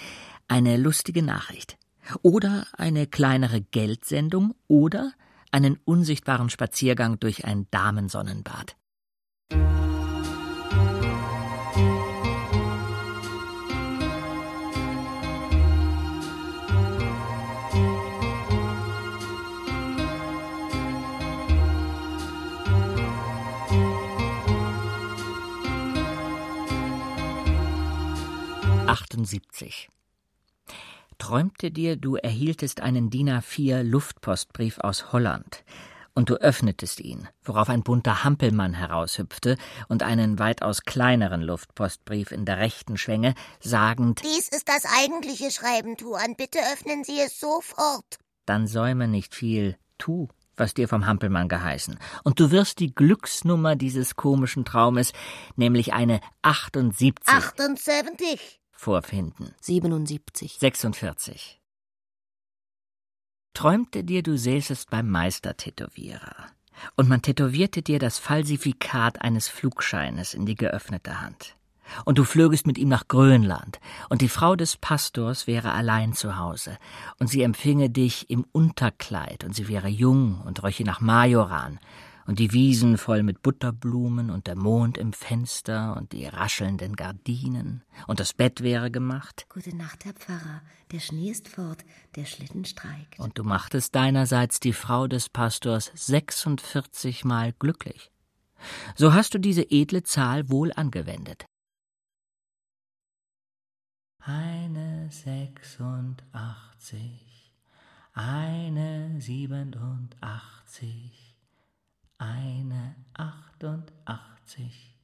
eine 0.47 0.77
lustige 0.77 1.23
Nachricht 1.23 1.77
oder 2.23 2.67
eine 2.77 3.07
kleinere 3.07 3.61
Geldsendung 3.61 4.55
oder 4.69 5.13
einen 5.51 5.79
unsichtbaren 5.85 6.51
Spaziergang 6.51 7.21
durch 7.21 7.45
ein 7.45 7.67
Damensonnenbad. 7.71 8.77
Achtundsiebzig 28.87 29.89
träumte 31.25 31.71
dir, 31.71 31.97
du 31.97 32.17
erhieltest 32.17 32.83
einen 32.83 33.09
DIN 33.09 33.31
A4 33.31 33.83
Luftpostbrief 33.83 34.79
aus 34.81 35.11
Holland, 35.11 35.65
und 36.13 36.29
du 36.29 36.35
öffnetest 36.35 37.01
ihn, 37.01 37.29
worauf 37.43 37.71
ein 37.71 37.83
bunter 37.83 38.25
Hampelmann 38.25 38.75
heraushüpfte 38.75 39.57
und 39.89 40.03
einen 40.03 40.39
weitaus 40.39 40.83
kleineren 40.83 41.41
Luftpostbrief 41.41 42.31
in 42.31 42.45
der 42.45 42.59
rechten 42.59 42.99
Schwänge, 42.99 43.35
sagend 43.59 44.23
Dies 44.23 44.49
ist 44.49 44.69
das 44.69 44.85
eigentliche 44.85 45.51
Schreiben, 45.51 45.97
Tuan, 45.97 46.37
bitte 46.37 46.59
öffnen 46.75 47.05
Sie 47.05 47.19
es 47.19 47.41
sofort. 47.41 48.19
Dann 48.45 48.67
säume 48.67 49.09
nicht 49.09 49.35
viel, 49.35 49.79
tu, 49.97 50.29
was 50.57 50.75
dir 50.75 50.89
vom 50.89 51.07
Hampelmann 51.07 51.49
geheißen, 51.49 51.99
und 52.25 52.39
du 52.39 52.51
wirst 52.51 52.81
die 52.81 52.95
Glücksnummer 52.95 53.77
dieses 53.77 54.17
komischen 54.17 54.67
Traumes, 54.67 55.15
nämlich 55.57 55.95
eine 55.95 56.21
78. 56.43 57.27
78 57.27 58.61
vorfinden. 58.75 59.55
77. 59.61 60.59
46. 60.59 61.61
Träumte 63.55 64.05
dir, 64.05 64.23
du 64.23 64.37
säßest 64.37 64.91
beim 64.91 65.09
Meistertätowierer 65.09 66.55
und 66.97 67.09
man 67.09 67.23
tätowierte 67.23 67.83
dir 67.83 67.99
das 67.99 68.19
Falsifikat 68.19 69.23
eines 69.23 69.49
Flugscheines 69.49 70.35
in 70.35 70.47
die 70.47 70.55
geöffnete 70.57 71.21
Hand. 71.21 71.57
Und 72.07 72.17
du 72.19 72.25
flögest 72.25 72.67
mit 72.67 72.79
ihm 72.79 72.89
nach 72.89 73.09
Grönland, 73.09 73.79
und 74.09 74.23
die 74.23 74.31
Frau 74.31 74.57
des 74.57 74.79
Pastors 74.79 75.47
wäre 75.47 75.73
allein 75.73 76.15
zu 76.15 76.39
Hause, 76.39 76.79
und 77.19 77.29
sie 77.29 77.43
empfinge 77.43 77.91
dich 77.91 78.31
im 78.31 78.47
Unterkleid, 78.53 79.45
und 79.45 79.55
sie 79.55 79.69
wäre 79.69 79.89
jung 79.89 80.41
und 80.47 80.63
röche 80.63 80.85
nach 80.85 81.01
Majoran, 81.01 81.79
und 82.27 82.39
die 82.39 82.53
Wiesen 82.53 82.99
voll 82.99 83.23
mit 83.23 83.43
Butterblumen 83.43 84.31
und 84.31 84.47
der 84.47 84.57
Mond 84.57 84.99
im 84.99 85.13
Fenster 85.13 85.97
und 85.97 86.13
die 86.13 86.27
raschelnden 86.27 86.97
Gardinen 86.97 87.83
und 88.07 88.21
das 88.21 88.33
Bett 88.33 88.63
wäre 88.63 88.91
gemacht. 88.91 89.47
Gute 89.49 89.77
Nacht, 89.77 90.05
Herr 90.05 90.15
Pfarrer. 90.15 90.63
Der 90.93 91.01
Schnee 91.01 91.31
ist 91.31 91.49
fort, 91.49 91.85
der 92.17 92.25
Schlitten 92.25 92.65
streikt. 92.65 93.19
Und 93.19 93.39
du 93.39 93.45
machtest 93.45 93.95
deinerseits 93.95 94.61
die 94.61 94.73
Frau 94.73 95.07
des 95.07 95.29
Pastors 95.29 95.91
46 95.95 97.25
Mal 97.25 97.53
glücklich. 97.53 98.11
So 98.97 99.13
hast 99.13 99.35
du 99.35 99.39
diese 99.39 99.71
edle 99.71 100.03
Zahl 100.05 100.51
wohl 100.51 100.73
angewendet. 100.73 101.45
Eine 104.27 105.11
sechsundachtzig, 105.11 107.53
eine 108.15 109.21
siebenundachtzig, 109.21 111.24
eine 112.19 112.95
achtundachtzig, 113.15 114.97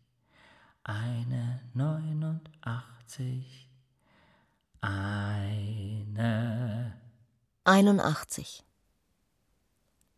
eine 0.84 1.60
neunundachtzig, 1.74 3.68
eine 4.80 6.96
81. 7.64 8.64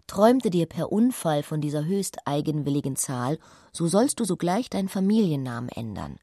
Träumte 0.06 0.50
dir 0.50 0.66
per 0.66 0.92
Unfall 0.92 1.42
von 1.42 1.60
dieser 1.60 1.84
höchst 1.84 2.26
eigenwilligen 2.26 2.96
Zahl, 2.96 3.38
so 3.72 3.88
sollst 3.88 4.20
du 4.20 4.24
sogleich 4.24 4.68
deinen 4.68 4.88
Familiennamen 4.88 5.70
ändern. 5.70 6.18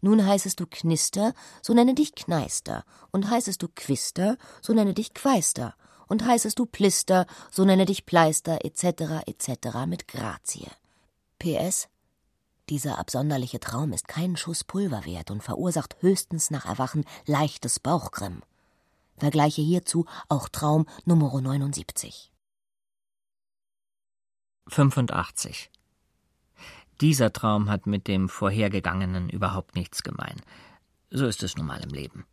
Nun 0.00 0.24
heißest 0.24 0.60
du 0.60 0.66
Knister, 0.66 1.34
so 1.62 1.74
nenne 1.74 1.94
dich 1.94 2.14
Kneister, 2.14 2.84
und 3.10 3.28
heißest 3.28 3.60
du 3.60 3.68
Quister, 3.74 4.36
so 4.62 4.72
nenne 4.72 4.94
dich 4.94 5.14
Queister, 5.14 5.74
und 6.08 6.24
heißest 6.24 6.58
du 6.58 6.66
Plister, 6.66 7.26
so 7.50 7.64
nenne 7.64 7.86
dich 7.86 8.06
Pleister, 8.06 8.64
etc., 8.64 9.26
etc. 9.26 9.86
mit 9.86 10.08
Grazie. 10.08 10.68
PS. 11.38 11.88
Dieser 12.68 12.98
absonderliche 12.98 13.60
Traum 13.60 13.92
ist 13.92 14.08
keinen 14.08 14.36
Schuss 14.36 14.64
Pulver 14.64 15.04
wert 15.04 15.30
und 15.30 15.42
verursacht 15.42 15.96
höchstens 16.00 16.50
nach 16.50 16.66
Erwachen 16.66 17.04
leichtes 17.26 17.78
Bauchgrimm. 17.78 18.42
Vergleiche 19.18 19.62
hierzu 19.62 20.04
auch 20.28 20.48
Traum 20.48 20.86
Nummer 21.04 21.40
79. 21.40 22.32
85. 24.68 25.70
Dieser 27.00 27.32
Traum 27.32 27.70
hat 27.70 27.86
mit 27.86 28.08
dem 28.08 28.28
vorhergegangenen 28.28 29.28
überhaupt 29.28 29.76
nichts 29.76 30.02
gemein. 30.02 30.40
So 31.10 31.26
ist 31.26 31.42
es 31.42 31.56
nun 31.56 31.66
mal 31.66 31.80
im 31.82 31.90
Leben. 31.90 32.26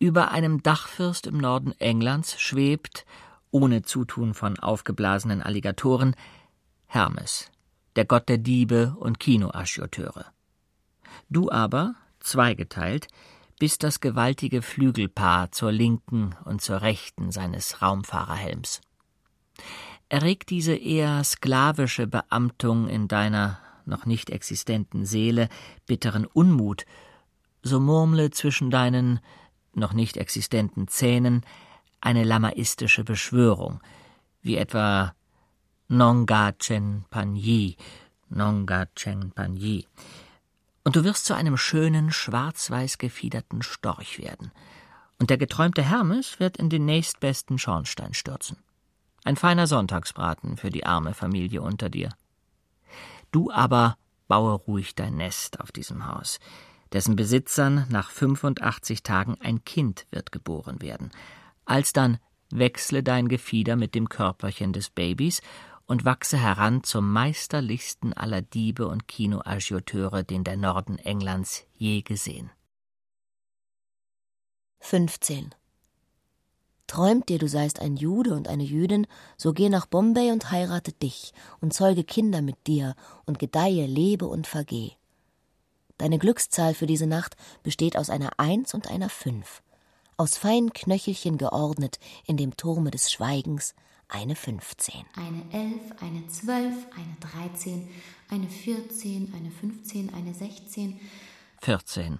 Über 0.00 0.32
einem 0.32 0.64
Dachfirst 0.64 1.28
im 1.28 1.38
Norden 1.38 1.70
Englands 1.78 2.40
schwebt, 2.40 3.06
ohne 3.52 3.82
Zutun 3.82 4.34
von 4.34 4.58
aufgeblasenen 4.58 5.40
Alligatoren, 5.40 6.16
Hermes, 6.86 7.52
der 7.94 8.06
Gott 8.06 8.28
der 8.28 8.38
Diebe 8.38 8.96
und 8.98 9.20
Kinoaschioteure. 9.20 10.26
Du 11.28 11.52
aber, 11.52 11.94
zweigeteilt, 12.18 13.06
bist 13.60 13.84
das 13.84 14.00
gewaltige 14.00 14.62
Flügelpaar 14.62 15.52
zur 15.52 15.70
linken 15.70 16.34
und 16.44 16.60
zur 16.60 16.82
rechten 16.82 17.30
seines 17.30 17.80
Raumfahrerhelms 17.80 18.80
erregt 20.10 20.50
diese 20.50 20.74
eher 20.74 21.24
sklavische 21.24 22.06
Beamtung 22.06 22.88
in 22.88 23.08
deiner 23.08 23.58
noch 23.86 24.04
nicht 24.04 24.28
existenten 24.28 25.06
Seele 25.06 25.48
bitteren 25.86 26.26
Unmut, 26.26 26.84
so 27.62 27.80
murmle 27.80 28.30
zwischen 28.30 28.70
deinen 28.70 29.20
noch 29.74 29.92
nicht 29.92 30.16
existenten 30.16 30.88
Zähnen 30.88 31.44
eine 32.00 32.24
lamaistische 32.24 33.04
Beschwörung, 33.04 33.80
wie 34.42 34.56
etwa 34.56 35.14
Nonga 35.88 36.52
Chen 36.52 37.04
Panyi, 37.10 37.76
Nonga 38.28 38.86
Chen 38.94 39.32
Panyi. 39.32 39.86
Und 40.84 40.96
du 40.96 41.04
wirst 41.04 41.26
zu 41.26 41.34
einem 41.34 41.56
schönen, 41.56 42.10
schwarz-weiß 42.10 42.98
gefiederten 42.98 43.62
Storch 43.62 44.18
werden. 44.18 44.50
Und 45.18 45.28
der 45.30 45.36
geträumte 45.36 45.82
Hermes 45.82 46.40
wird 46.40 46.56
in 46.56 46.70
den 46.70 46.86
nächstbesten 46.86 47.58
Schornstein 47.58 48.14
stürzen. 48.14 48.56
Ein 49.24 49.36
feiner 49.36 49.66
Sonntagsbraten 49.66 50.56
für 50.56 50.70
die 50.70 50.86
arme 50.86 51.12
Familie 51.12 51.60
unter 51.60 51.90
dir. 51.90 52.10
Du 53.30 53.50
aber 53.50 53.98
baue 54.28 54.54
ruhig 54.54 54.94
dein 54.94 55.16
Nest 55.16 55.60
auf 55.60 55.72
diesem 55.72 56.06
Haus, 56.06 56.40
dessen 56.92 57.16
Besitzern 57.16 57.86
nach 57.88 58.10
85 58.10 59.02
Tagen 59.02 59.36
ein 59.40 59.64
Kind 59.64 60.06
wird 60.10 60.32
geboren 60.32 60.82
werden. 60.82 61.10
Alsdann 61.64 62.18
wechsle 62.50 63.02
dein 63.02 63.28
Gefieder 63.28 63.76
mit 63.76 63.94
dem 63.94 64.08
Körperchen 64.08 64.72
des 64.72 64.90
Babys 64.90 65.40
und 65.86 66.04
wachse 66.04 66.38
heran 66.38 66.84
zum 66.84 67.12
meisterlichsten 67.12 68.12
aller 68.12 68.42
Diebe 68.42 68.86
und 68.86 69.08
Kinoagioteure, 69.08 70.22
den 70.22 70.44
der 70.44 70.56
Norden 70.56 70.98
Englands 70.98 71.66
je 71.74 72.02
gesehen. 72.02 72.50
15. 74.80 75.54
Träumt 76.86 77.28
dir, 77.28 77.38
du 77.38 77.48
seist 77.48 77.80
ein 77.80 77.96
Jude 77.96 78.34
und 78.34 78.48
eine 78.48 78.64
Jüdin, 78.64 79.06
so 79.36 79.52
geh 79.52 79.68
nach 79.68 79.86
Bombay 79.86 80.32
und 80.32 80.50
heirate 80.50 80.92
dich 80.92 81.32
und 81.60 81.72
zeuge 81.72 82.02
Kinder 82.02 82.42
mit 82.42 82.66
dir 82.66 82.96
und 83.26 83.38
gedeihe, 83.38 83.86
lebe 83.86 84.26
und 84.26 84.46
vergeh. 84.46 84.96
Deine 86.00 86.18
Glückszahl 86.18 86.72
für 86.72 86.86
diese 86.86 87.06
Nacht 87.06 87.36
besteht 87.62 87.94
aus 87.94 88.08
einer 88.08 88.30
Eins 88.38 88.72
und 88.72 88.90
einer 88.90 89.10
Fünf, 89.10 89.62
aus 90.16 90.38
feinen 90.38 90.72
Knöchelchen 90.72 91.36
geordnet 91.36 91.98
in 92.24 92.38
dem 92.38 92.56
Turme 92.56 92.90
des 92.90 93.12
Schweigens 93.12 93.74
eine 94.08 94.34
Fünfzehn. 94.34 95.04
Eine 95.14 95.44
Elf, 95.52 95.82
eine 96.00 96.26
Zwölf, 96.28 96.74
eine 96.96 97.16
Dreizehn, 97.20 97.86
eine 98.30 98.48
Vierzehn, 98.48 99.34
eine 99.36 99.50
Fünfzehn, 99.50 100.14
eine 100.14 100.32
Sechzehn. 100.32 100.98
Vierzehn 101.60 102.18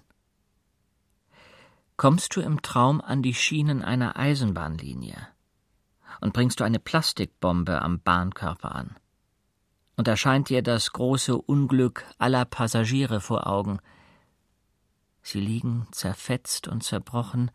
kommst 1.96 2.36
du 2.36 2.42
im 2.42 2.60
Traum 2.60 3.00
an 3.00 3.22
die 3.22 3.34
Schienen 3.34 3.82
einer 3.82 4.18
Eisenbahnlinie 4.18 5.26
und 6.20 6.34
bringst 6.34 6.60
du 6.60 6.64
eine 6.64 6.80
Plastikbombe 6.80 7.80
am 7.80 8.00
Bahnkörper 8.00 8.74
an. 8.74 8.96
Und 10.00 10.08
erscheint 10.08 10.48
dir 10.48 10.62
das 10.62 10.92
große 10.92 11.36
Unglück 11.36 12.06
aller 12.16 12.46
Passagiere 12.46 13.20
vor 13.20 13.46
Augen. 13.46 13.80
Sie 15.20 15.40
liegen 15.40 15.88
zerfetzt 15.92 16.68
und 16.68 16.82
zerbrochen, 16.82 17.50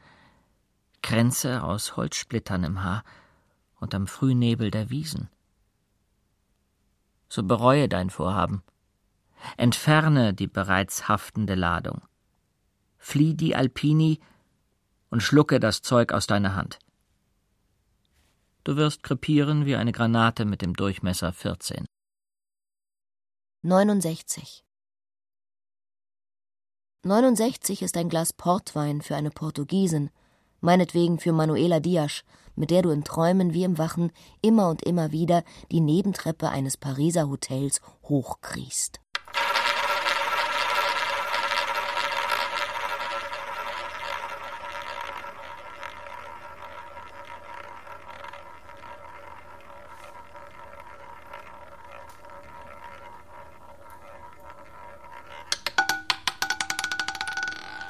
Kränze 1.02 1.64
aus 1.64 1.98
Holzsplittern 1.98 2.64
im 2.64 2.84
Haar 2.84 3.04
und 3.80 3.96
am 3.96 4.06
Frühnebel 4.06 4.70
der 4.70 4.92
Wiesen. 4.92 5.28
So 7.30 7.42
bereue 7.42 7.90
dein 7.90 8.12
Vorhaben. 8.12 8.62
Entferne 9.58 10.36
die 10.36 10.46
bereits 10.46 11.08
haftende 11.08 11.56
Ladung. 11.56 12.04
Flieh 13.00 13.34
die 13.34 13.56
Alpini 13.56 14.20
und 15.10 15.24
schlucke 15.24 15.60
das 15.60 15.82
Zeug 15.82 16.12
aus 16.14 16.28
deiner 16.28 16.54
Hand. 16.54 16.78
Du 18.64 18.76
wirst 18.76 19.02
krepieren 19.02 19.66
wie 19.66 19.76
eine 19.76 19.92
Granate 19.92 20.46
mit 20.46 20.62
dem 20.62 20.76
Durchmesser 20.76 21.34
14. 21.34 21.88
69. 23.68 24.64
69 27.02 27.82
ist 27.82 27.98
ein 27.98 28.10
Glas 28.10 28.32
Portwein 28.32 29.02
für 29.02 29.16
eine 29.16 29.32
Portugiesin, 29.32 30.12
meinetwegen 30.62 31.18
für 31.18 31.32
Manuela 31.32 31.80
Diaz, 31.80 32.22
mit 32.56 32.70
der 32.70 32.84
du 32.84 32.92
in 32.92 33.04
Träumen 33.04 33.56
wie 33.56 33.64
im 33.64 33.80
Wachen 33.80 34.12
immer 34.44 34.70
und 34.70 34.84
immer 34.84 35.12
wieder 35.12 35.44
die 35.72 35.82
Nebentreppe 35.82 36.50
eines 36.50 36.78
Pariser 36.78 37.28
Hotels 37.28 37.82
hochkriechst. 38.04 39.00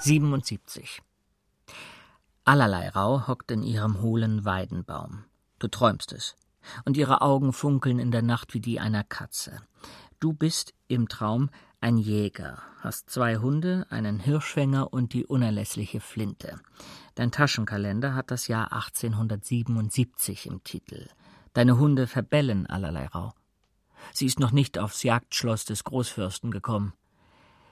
77. 0.06 1.02
Allerlei 2.44 2.90
Rau 2.90 3.26
hockt 3.28 3.50
in 3.50 3.64
ihrem 3.64 4.04
hohlen 4.04 4.46
Weidenbaum. 4.46 5.24
Du 5.58 5.68
träumst 5.68 6.14
es. 6.14 6.36
Und 6.86 6.96
ihre 6.96 7.22
Augen 7.22 7.54
funkeln 7.54 7.98
in 7.98 8.12
der 8.12 8.22
Nacht 8.22 8.54
wie 8.54 8.60
die 8.60 8.80
einer 8.80 9.04
Katze. 9.04 9.64
Du 10.20 10.32
bist 10.32 10.76
im 10.88 11.08
Traum 11.08 11.50
ein 11.82 11.98
Jäger, 11.98 12.62
hast 12.82 13.10
zwei 13.10 13.38
Hunde, 13.38 13.88
einen 13.90 14.20
Hirschfänger 14.20 14.94
und 14.94 15.12
die 15.14 15.26
unerlässliche 15.26 16.00
Flinte. 16.00 16.60
Dein 17.16 17.32
Taschenkalender 17.32 18.14
hat 18.14 18.30
das 18.30 18.48
Jahr 18.48 18.74
1877 18.74 20.46
im 20.46 20.64
Titel. 20.64 21.10
Deine 21.54 21.80
Hunde 21.80 22.06
verbellen 22.06 22.68
allerlei 22.68 23.08
Rau. 23.08 23.34
Sie 24.14 24.28
ist 24.28 24.40
noch 24.40 24.52
nicht 24.52 24.78
aufs 24.78 25.02
Jagdschloss 25.02 25.66
des 25.66 25.84
Großfürsten 25.84 26.52
gekommen. 26.52 26.94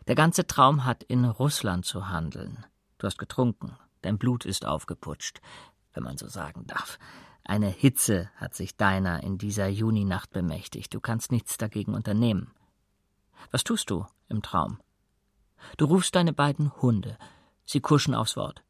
Der 0.08 0.16
ganze 0.16 0.46
Traum 0.48 0.86
hat 0.86 1.04
in 1.04 1.24
Russland 1.24 1.86
zu 1.86 2.10
handeln. 2.10 2.66
Du 2.98 3.08
hast 3.08 3.18
getrunken, 3.18 3.78
dein 4.02 4.18
Blut 4.18 4.46
ist 4.46 4.66
aufgeputscht, 4.66 5.42
wenn 5.94 6.04
man 6.04 6.18
so 6.18 6.28
sagen 6.28 6.68
darf. 6.68 7.00
Eine 7.46 7.68
Hitze 7.68 8.30
hat 8.36 8.54
sich 8.56 8.76
deiner 8.78 9.24
in 9.24 9.38
dieser 9.38 9.68
Juninacht 9.68 10.32
bemächtigt. 10.32 10.94
Du 10.94 11.00
kannst 11.00 11.32
nichts 11.32 11.58
dagegen 11.58 11.94
unternehmen. 11.94 12.54
Was 13.52 13.64
tust 13.64 13.90
du 13.90 14.06
im 14.30 14.42
Traum? 14.42 14.80
Du 15.78 15.86
rufst 15.86 16.16
deine 16.16 16.34
beiden 16.34 16.72
Hunde. 16.82 17.18
Sie 17.66 17.82
kuschen 17.82 18.16
aufs 18.16 18.36
Wort. 18.36 18.64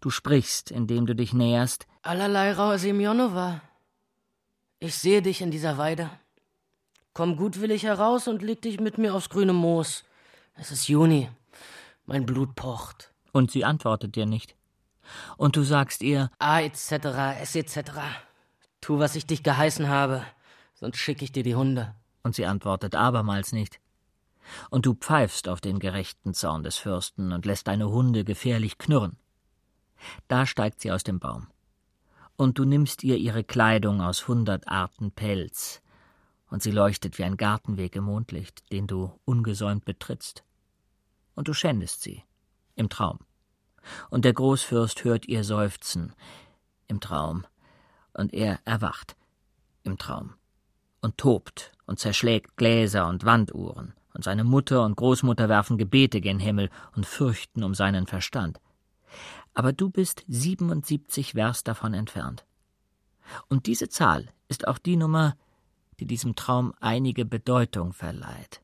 Du 0.00 0.10
sprichst, 0.10 0.70
indem 0.70 1.06
du 1.06 1.14
dich 1.14 1.32
näherst. 1.32 1.86
Allerlei 2.02 2.52
Rau 2.52 2.76
Semjonova. 2.76 3.60
Ich 4.78 4.94
sehe 4.94 5.22
dich 5.22 5.40
in 5.40 5.50
dieser 5.50 5.76
Weide. 5.76 6.08
Komm 7.14 7.36
gutwillig 7.36 7.82
heraus 7.82 8.28
und 8.28 8.42
leg 8.42 8.62
dich 8.62 8.78
mit 8.78 8.96
mir 8.96 9.14
aufs 9.14 9.28
grüne 9.28 9.52
Moos. 9.52 10.04
Es 10.60 10.72
ist 10.72 10.88
Juni. 10.88 11.28
Mein 12.04 12.26
Blut 12.26 12.56
pocht. 12.56 13.12
Und 13.32 13.52
sie 13.52 13.64
antwortet 13.64 14.16
dir 14.16 14.26
nicht. 14.26 14.56
Und 15.36 15.54
du 15.54 15.62
sagst 15.62 16.02
ihr 16.02 16.30
A 16.40 16.60
etc. 16.60 16.92
S 17.40 17.54
etc. 17.54 17.92
Tu, 18.80 18.98
was 18.98 19.14
ich 19.14 19.24
dich 19.26 19.44
geheißen 19.44 19.88
habe. 19.88 20.24
sonst 20.74 20.98
schicke 20.98 21.24
ich 21.24 21.30
dir 21.30 21.44
die 21.44 21.54
Hunde. 21.54 21.94
Und 22.24 22.34
sie 22.34 22.44
antwortet 22.44 22.96
abermals 22.96 23.52
nicht. 23.52 23.78
Und 24.68 24.84
du 24.84 24.94
pfeifst 24.94 25.48
auf 25.48 25.60
den 25.60 25.78
gerechten 25.78 26.34
Zorn 26.34 26.64
des 26.64 26.76
Fürsten 26.76 27.32
und 27.32 27.46
lässt 27.46 27.68
deine 27.68 27.90
Hunde 27.90 28.24
gefährlich 28.24 28.78
knurren. 28.78 29.16
Da 30.26 30.44
steigt 30.44 30.80
sie 30.80 30.90
aus 30.90 31.04
dem 31.04 31.20
Baum. 31.20 31.46
Und 32.36 32.58
du 32.58 32.64
nimmst 32.64 33.04
ihr 33.04 33.16
ihre 33.16 33.44
Kleidung 33.44 34.00
aus 34.00 34.26
hundert 34.26 34.66
Arten 34.68 35.10
Pelz, 35.12 35.82
und 36.50 36.62
sie 36.62 36.70
leuchtet 36.70 37.18
wie 37.18 37.24
ein 37.24 37.36
Gartenweg 37.36 37.94
im 37.96 38.04
Mondlicht, 38.04 38.72
den 38.72 38.86
du 38.86 39.12
ungesäumt 39.24 39.84
betrittst. 39.84 40.44
Und 41.38 41.46
du 41.46 41.54
schändest 41.54 42.02
sie, 42.02 42.24
im 42.74 42.88
Traum. 42.88 43.20
Und 44.10 44.24
der 44.24 44.32
Großfürst 44.32 45.04
hört 45.04 45.28
ihr 45.28 45.44
Seufzen, 45.44 46.12
im 46.88 46.98
Traum, 46.98 47.46
und 48.12 48.34
er 48.34 48.58
erwacht, 48.64 49.14
im 49.84 49.98
Traum, 49.98 50.34
und 51.00 51.16
tobt 51.16 51.70
und 51.86 52.00
zerschlägt 52.00 52.56
Gläser 52.56 53.06
und 53.06 53.24
Wanduhren, 53.24 53.94
und 54.14 54.24
seine 54.24 54.42
Mutter 54.42 54.84
und 54.84 54.96
Großmutter 54.96 55.48
werfen 55.48 55.78
Gebete 55.78 56.20
gen 56.20 56.40
Himmel 56.40 56.70
und 56.96 57.06
fürchten 57.06 57.62
um 57.62 57.72
seinen 57.72 58.08
Verstand. 58.08 58.60
Aber 59.54 59.72
du 59.72 59.90
bist 59.90 60.24
77 60.26 61.34
Vers 61.34 61.62
davon 61.62 61.94
entfernt. 61.94 62.46
Und 63.48 63.66
diese 63.66 63.88
Zahl 63.88 64.26
ist 64.48 64.66
auch 64.66 64.78
die 64.78 64.96
Nummer, 64.96 65.36
die 66.00 66.06
diesem 66.06 66.34
Traum 66.34 66.74
einige 66.80 67.24
Bedeutung 67.24 67.92
verleiht, 67.92 68.60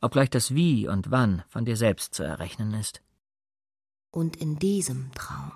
obgleich 0.00 0.30
das 0.30 0.54
Wie 0.54 0.88
und 0.88 1.10
Wann 1.10 1.42
von 1.48 1.64
dir 1.64 1.76
selbst 1.76 2.14
zu 2.14 2.22
errechnen 2.22 2.74
ist. 2.74 3.02
Und 4.10 4.36
in 4.36 4.58
diesem 4.58 5.12
Traum 5.14 5.52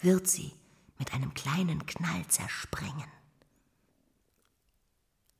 wird 0.00 0.28
sie 0.28 0.52
mit 0.98 1.14
einem 1.14 1.34
kleinen 1.34 1.86
Knall 1.86 2.26
zerspringen. 2.28 3.08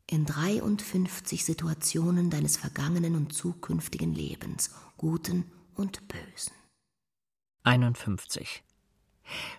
In 0.06 0.26
53 0.26 1.44
Situationen 1.44 2.30
deines 2.30 2.56
vergangenen 2.56 3.16
und 3.16 3.32
zukünftigen 3.32 4.14
Lebens, 4.14 4.70
guten 4.96 5.50
und 5.74 6.06
bösen. 6.08 6.52
51. 7.64 8.62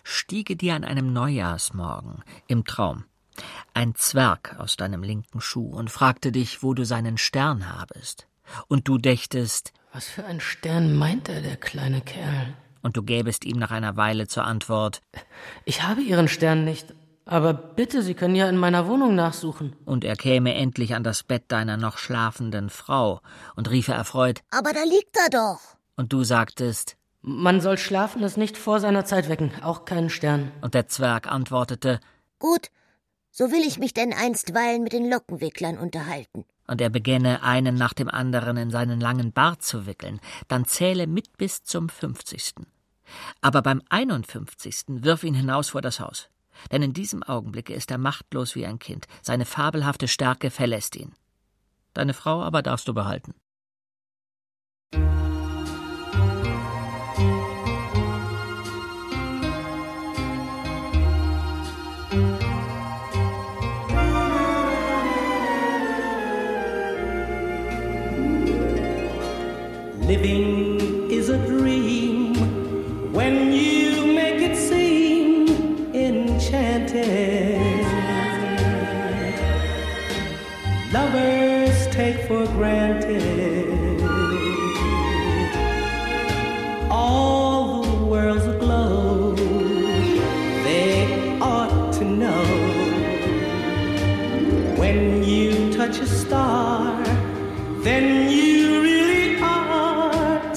Stiege 0.02 0.56
dir 0.56 0.74
an 0.74 0.84
einem 0.84 1.12
Neujahrsmorgen 1.12 2.22
im 2.46 2.64
Traum 2.64 3.04
ein 3.72 3.94
Zwerg 3.94 4.56
aus 4.58 4.76
deinem 4.76 5.02
linken 5.02 5.40
Schuh 5.40 5.70
und 5.70 5.90
fragte 5.90 6.32
dich, 6.32 6.62
wo 6.62 6.74
du 6.74 6.84
seinen 6.84 7.18
Stern 7.18 7.72
habest. 7.72 8.26
Und 8.68 8.88
du 8.88 8.98
dächtest, 8.98 9.72
was 9.92 10.08
für 10.08 10.24
ein 10.24 10.40
Stern 10.40 10.96
meint 10.96 11.28
er, 11.28 11.40
der 11.40 11.56
kleine 11.56 12.00
Kerl? 12.00 12.54
Und 12.82 12.96
du 12.96 13.02
gäbest 13.02 13.44
ihm 13.44 13.58
nach 13.58 13.70
einer 13.70 13.96
Weile 13.96 14.26
zur 14.26 14.44
Antwort, 14.44 15.00
ich 15.64 15.84
habe 15.84 16.02
Ihren 16.02 16.28
Stern 16.28 16.64
nicht, 16.64 16.92
aber 17.24 17.54
bitte, 17.54 18.02
Sie 18.02 18.14
können 18.14 18.34
ja 18.34 18.48
in 18.48 18.56
meiner 18.56 18.88
Wohnung 18.88 19.14
nachsuchen. 19.14 19.74
Und 19.84 20.04
er 20.04 20.16
käme 20.16 20.54
endlich 20.54 20.94
an 20.94 21.04
das 21.04 21.22
Bett 21.22 21.44
deiner 21.48 21.76
noch 21.76 21.96
schlafenden 21.96 22.70
Frau 22.70 23.20
und 23.54 23.70
riefe 23.70 23.92
erfreut, 23.92 24.42
aber 24.50 24.72
da 24.72 24.82
liegt 24.82 25.16
er 25.16 25.30
doch. 25.30 25.60
Und 25.96 26.12
du 26.12 26.24
sagtest, 26.24 26.96
man 27.22 27.60
soll 27.60 27.78
Schlafendes 27.78 28.36
nicht 28.36 28.58
vor 28.58 28.80
seiner 28.80 29.04
Zeit 29.04 29.28
wecken, 29.28 29.52
auch 29.62 29.84
keinen 29.86 30.10
Stern. 30.10 30.50
Und 30.60 30.74
der 30.74 30.88
Zwerg 30.88 31.30
antwortete, 31.30 32.00
Gut, 32.38 32.68
so 33.36 33.50
will 33.50 33.66
ich 33.66 33.80
mich 33.80 33.92
denn 33.92 34.12
einstweilen 34.12 34.84
mit 34.84 34.92
den 34.92 35.10
Lockenwicklern 35.10 35.76
unterhalten. 35.76 36.44
Und 36.68 36.80
er 36.80 36.88
beginne, 36.88 37.42
einen 37.42 37.74
nach 37.74 37.92
dem 37.92 38.08
anderen 38.08 38.56
in 38.56 38.70
seinen 38.70 39.00
langen 39.00 39.32
Bart 39.32 39.60
zu 39.60 39.86
wickeln, 39.86 40.20
dann 40.46 40.64
zähle 40.66 41.08
mit 41.08 41.36
bis 41.36 41.64
zum 41.64 41.88
fünfzigsten. 41.88 42.68
Aber 43.40 43.60
beim 43.60 43.82
einundfünfzigsten 43.88 45.02
wirf 45.02 45.24
ihn 45.24 45.34
hinaus 45.34 45.70
vor 45.70 45.82
das 45.82 45.98
Haus. 45.98 46.28
Denn 46.70 46.82
in 46.82 46.92
diesem 46.92 47.24
Augenblicke 47.24 47.74
ist 47.74 47.90
er 47.90 47.98
machtlos 47.98 48.54
wie 48.54 48.66
ein 48.66 48.78
Kind. 48.78 49.08
Seine 49.20 49.44
fabelhafte 49.44 50.06
Stärke 50.06 50.50
verlässt 50.50 50.94
ihn. 50.94 51.12
Deine 51.92 52.14
Frau 52.14 52.40
aber 52.40 52.62
darfst 52.62 52.86
du 52.86 52.94
behalten. 52.94 53.34
Living 70.14 70.53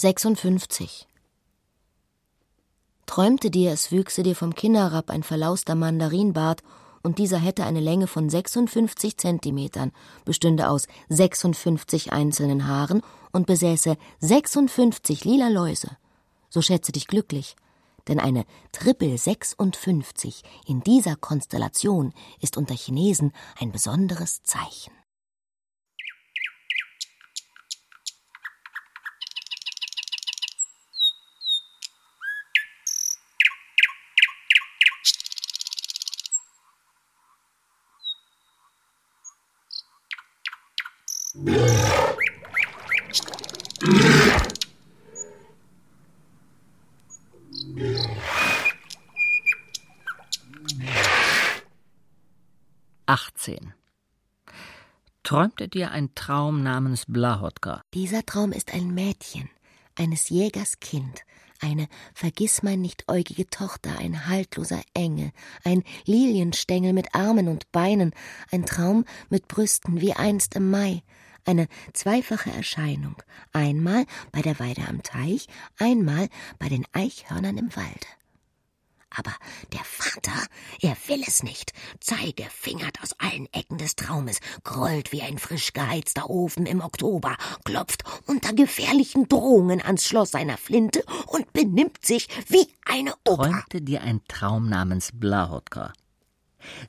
56. 0.08 1.06
Träumte 3.06 3.52
dir, 3.52 3.72
es 3.74 3.92
wüchse 3.92 4.24
dir 4.24 4.38
vom 4.38 4.56
Kinn 4.56 4.76
herab 4.76 5.10
ein 5.10 5.22
verlauster 5.22 5.76
Mandarinbart 5.76 6.64
und 7.04 7.18
dieser 7.18 7.40
hätte 7.40 7.66
eine 7.66 7.82
Länge 7.82 8.08
von 8.08 8.30
56 8.30 9.18
Zentimetern, 9.18 9.92
bestünde 10.24 10.70
aus 10.70 10.88
56 11.10 12.14
einzelnen 12.14 12.68
Haaren 12.68 13.02
und 13.34 13.48
besäße 13.48 13.98
56 14.22 15.26
lila 15.26 15.50
Läuse. 15.50 15.98
So 16.48 16.62
schätze 16.62 16.94
dich 16.94 17.08
glücklich, 17.08 17.58
denn 18.08 18.22
eine 18.22 18.46
Triple 18.72 19.18
56 19.18 20.42
in 20.68 20.84
dieser 20.84 21.18
Konstellation 21.18 22.14
ist 22.40 22.56
unter 22.56 22.76
Chinesen 22.76 23.34
ein 23.60 23.74
besonderes 23.74 24.42
Zeichen. 24.44 24.97
Träumte 55.28 55.68
dir 55.68 55.92
ein 55.92 56.16
Traum 56.16 56.64
namens 56.64 57.04
Blahotka? 57.06 57.82
Dieser 57.94 58.26
Traum 58.26 58.54
ist 58.54 58.74
ein 58.74 58.94
Mädchen, 58.94 59.50
eines 59.94 60.30
Jägers 60.30 60.80
Kind, 60.80 61.24
eine 61.60 61.90
vergissmeinnichtäugige 62.14 63.50
Tochter, 63.50 64.00
ein 64.00 64.28
haltloser 64.28 64.82
Engel, 64.94 65.32
ein 65.66 65.84
Lilienstängel 66.06 66.94
mit 66.94 67.14
Armen 67.14 67.50
und 67.50 67.70
Beinen, 67.74 68.14
ein 68.54 68.66
Traum 68.66 69.04
mit 69.30 69.50
Brüsten 69.50 70.00
wie 70.00 70.14
einst 70.14 70.56
im 70.56 70.72
Mai, 70.72 71.04
eine 71.44 71.68
zweifache 71.92 72.52
Erscheinung, 72.52 73.22
einmal 73.52 74.06
bei 74.32 74.42
der 74.42 74.58
Weide 74.62 74.88
am 74.88 75.04
Teich, 75.04 75.48
einmal 75.78 76.30
bei 76.58 76.70
den 76.70 76.86
Eichhörnern 76.94 77.58
im 77.58 77.76
Walde. 77.76 78.08
Aber 79.10 79.34
der 79.74 79.84
Vater, 79.84 80.46
er 80.82 80.96
will 81.08 81.24
es 81.26 81.42
nicht. 81.42 81.72
Zeige 82.00 82.44
fingert 82.52 83.02
aus 83.02 83.14
allen 83.20 83.48
Ecken 83.54 83.78
des 83.78 83.96
Traumes, 83.96 84.40
grollt 84.64 85.12
wie 85.12 85.22
ein 85.22 85.38
frisch 85.40 85.74
geheizter 85.74 86.30
Ofen 86.30 86.66
im 86.66 86.82
Oktober, 86.82 87.36
klopft 87.64 88.04
unter 88.26 88.54
gefährlichen 88.54 89.28
Drohungen 89.28 89.82
ans 89.82 90.06
Schloss 90.06 90.32
seiner 90.32 90.58
Flinte 90.58 91.04
und 91.28 91.52
benimmt 91.54 92.06
sich 92.06 92.28
wie 92.48 92.68
eine 92.86 93.14
Oper. 93.26 93.44
Träumte 93.50 93.82
dir 93.82 94.02
ein 94.02 94.22
Traum 94.28 94.70
namens 94.70 95.12
Blahotka? 95.14 95.94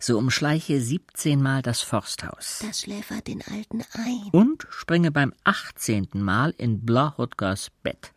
So 0.00 0.18
umschleiche 0.18 0.80
siebzehnmal 0.80 1.62
das 1.62 1.82
Forsthaus. 1.82 2.58
Das 2.66 2.80
schläfert 2.80 3.28
den 3.28 3.42
Alten 3.42 3.84
ein. 3.92 4.28
Und 4.32 4.66
springe 4.70 5.12
beim 5.12 5.32
achtzehnten 5.44 6.20
Mal 6.20 6.52
in 6.58 6.84
Blahotkas 6.84 7.70
Bett. 7.82 8.12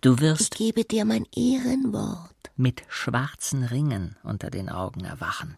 Du 0.00 0.18
wirst. 0.18 0.40
Ich 0.42 0.50
gebe 0.50 0.84
dir 0.84 1.04
mein 1.04 1.24
Ehrenwort. 1.34 2.34
Mit 2.60 2.82
schwarzen 2.88 3.62
Ringen 3.62 4.16
unter 4.24 4.50
den 4.50 4.68
Augen 4.68 5.04
erwachen. 5.04 5.56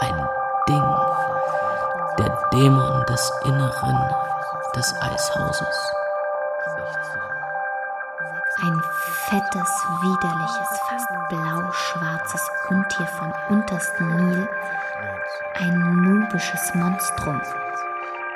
Ein 0.00 0.28
Ding. 0.68 0.84
Der 2.18 2.50
Dämon 2.52 3.06
des 3.06 3.32
Inneren 3.46 4.14
des 4.76 4.92
Eishauses. 5.00 5.92
Ein 8.64 8.82
fettes, 9.30 9.70
widerliches, 10.02 10.78
fast 10.90 11.08
blau-schwarzes 11.30 12.50
Untier 12.68 13.06
vom 13.06 13.32
untersten 13.48 14.28
Nil. 14.28 14.48
Ein 15.54 15.78
nubisches 15.78 16.74
Monstrum. 16.74 17.40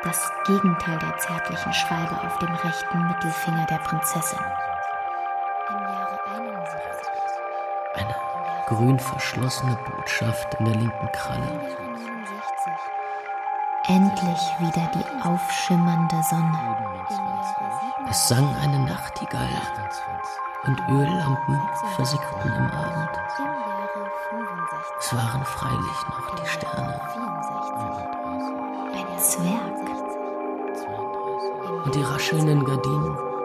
Das 0.03 0.31
Gegenteil 0.47 0.99
der 0.99 1.17
zärtlichen 1.19 1.73
Schwalbe 1.73 2.21
auf 2.23 2.39
dem 2.39 2.55
rechten 2.55 3.07
Mittelfinger 3.09 3.67
der 3.67 3.79
Prinzessin. 3.79 4.39
Eine 7.95 8.15
grün 8.67 8.99
verschlossene 8.99 9.77
Botschaft 9.77 10.55
in 10.55 10.67
der 10.67 10.75
linken 10.75 11.13
Kralle. 11.13 11.61
Endlich 13.89 14.55
wieder 14.59 14.91
die 14.95 15.23
aufschimmernde 15.23 16.23
Sonne. 16.23 16.77
Es 18.11 18.29
sang 18.29 18.55
eine 18.63 18.81
Nachtigall 18.81 19.49
und 20.65 20.81
Öllampen 20.89 21.61
versickten 21.95 22.53
im 22.53 22.71
Abend. 22.71 23.66
Es 24.99 25.15
waren 25.15 25.45
freilich 25.45 26.01
noch 26.09 26.35
die 26.37 26.47
Sterne. 26.47 27.01
Ein 28.93 29.19
Zwerg. 29.19 29.77
Und 31.85 31.95
die 31.95 32.03
raschelnden 32.03 32.65
Gardinen. 32.65 33.36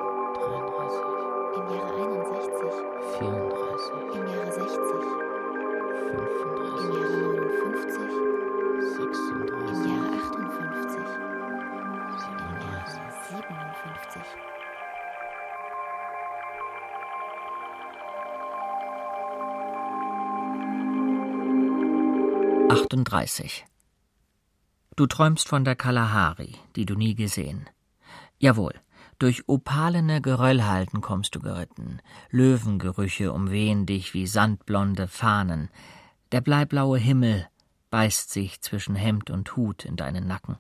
30. 23.12 23.66
Du 24.96 25.06
träumst 25.06 25.50
von 25.50 25.66
der 25.66 25.76
Kalahari, 25.76 26.56
die 26.78 26.86
du 26.86 26.96
nie 26.96 27.14
gesehen. 27.14 27.70
Jawohl, 28.40 28.74
durch 29.20 29.50
opalene 29.50 30.22
Geröllhalden 30.22 31.02
kommst 31.02 31.36
du 31.36 31.42
geritten, 31.42 32.00
Löwengerüche 32.30 33.34
umwehen 33.34 33.86
dich 33.86 34.14
wie 34.14 34.28
sandblonde 34.28 35.10
Fahnen, 35.10 35.70
der 36.32 36.40
bleiblaue 36.40 36.98
Himmel 36.98 37.50
beißt 37.90 38.32
sich 38.32 38.62
zwischen 38.62 38.96
Hemd 38.96 39.30
und 39.30 39.58
Hut 39.58 39.84
in 39.84 39.98
deinen 39.98 40.26
Nacken. 40.26 40.56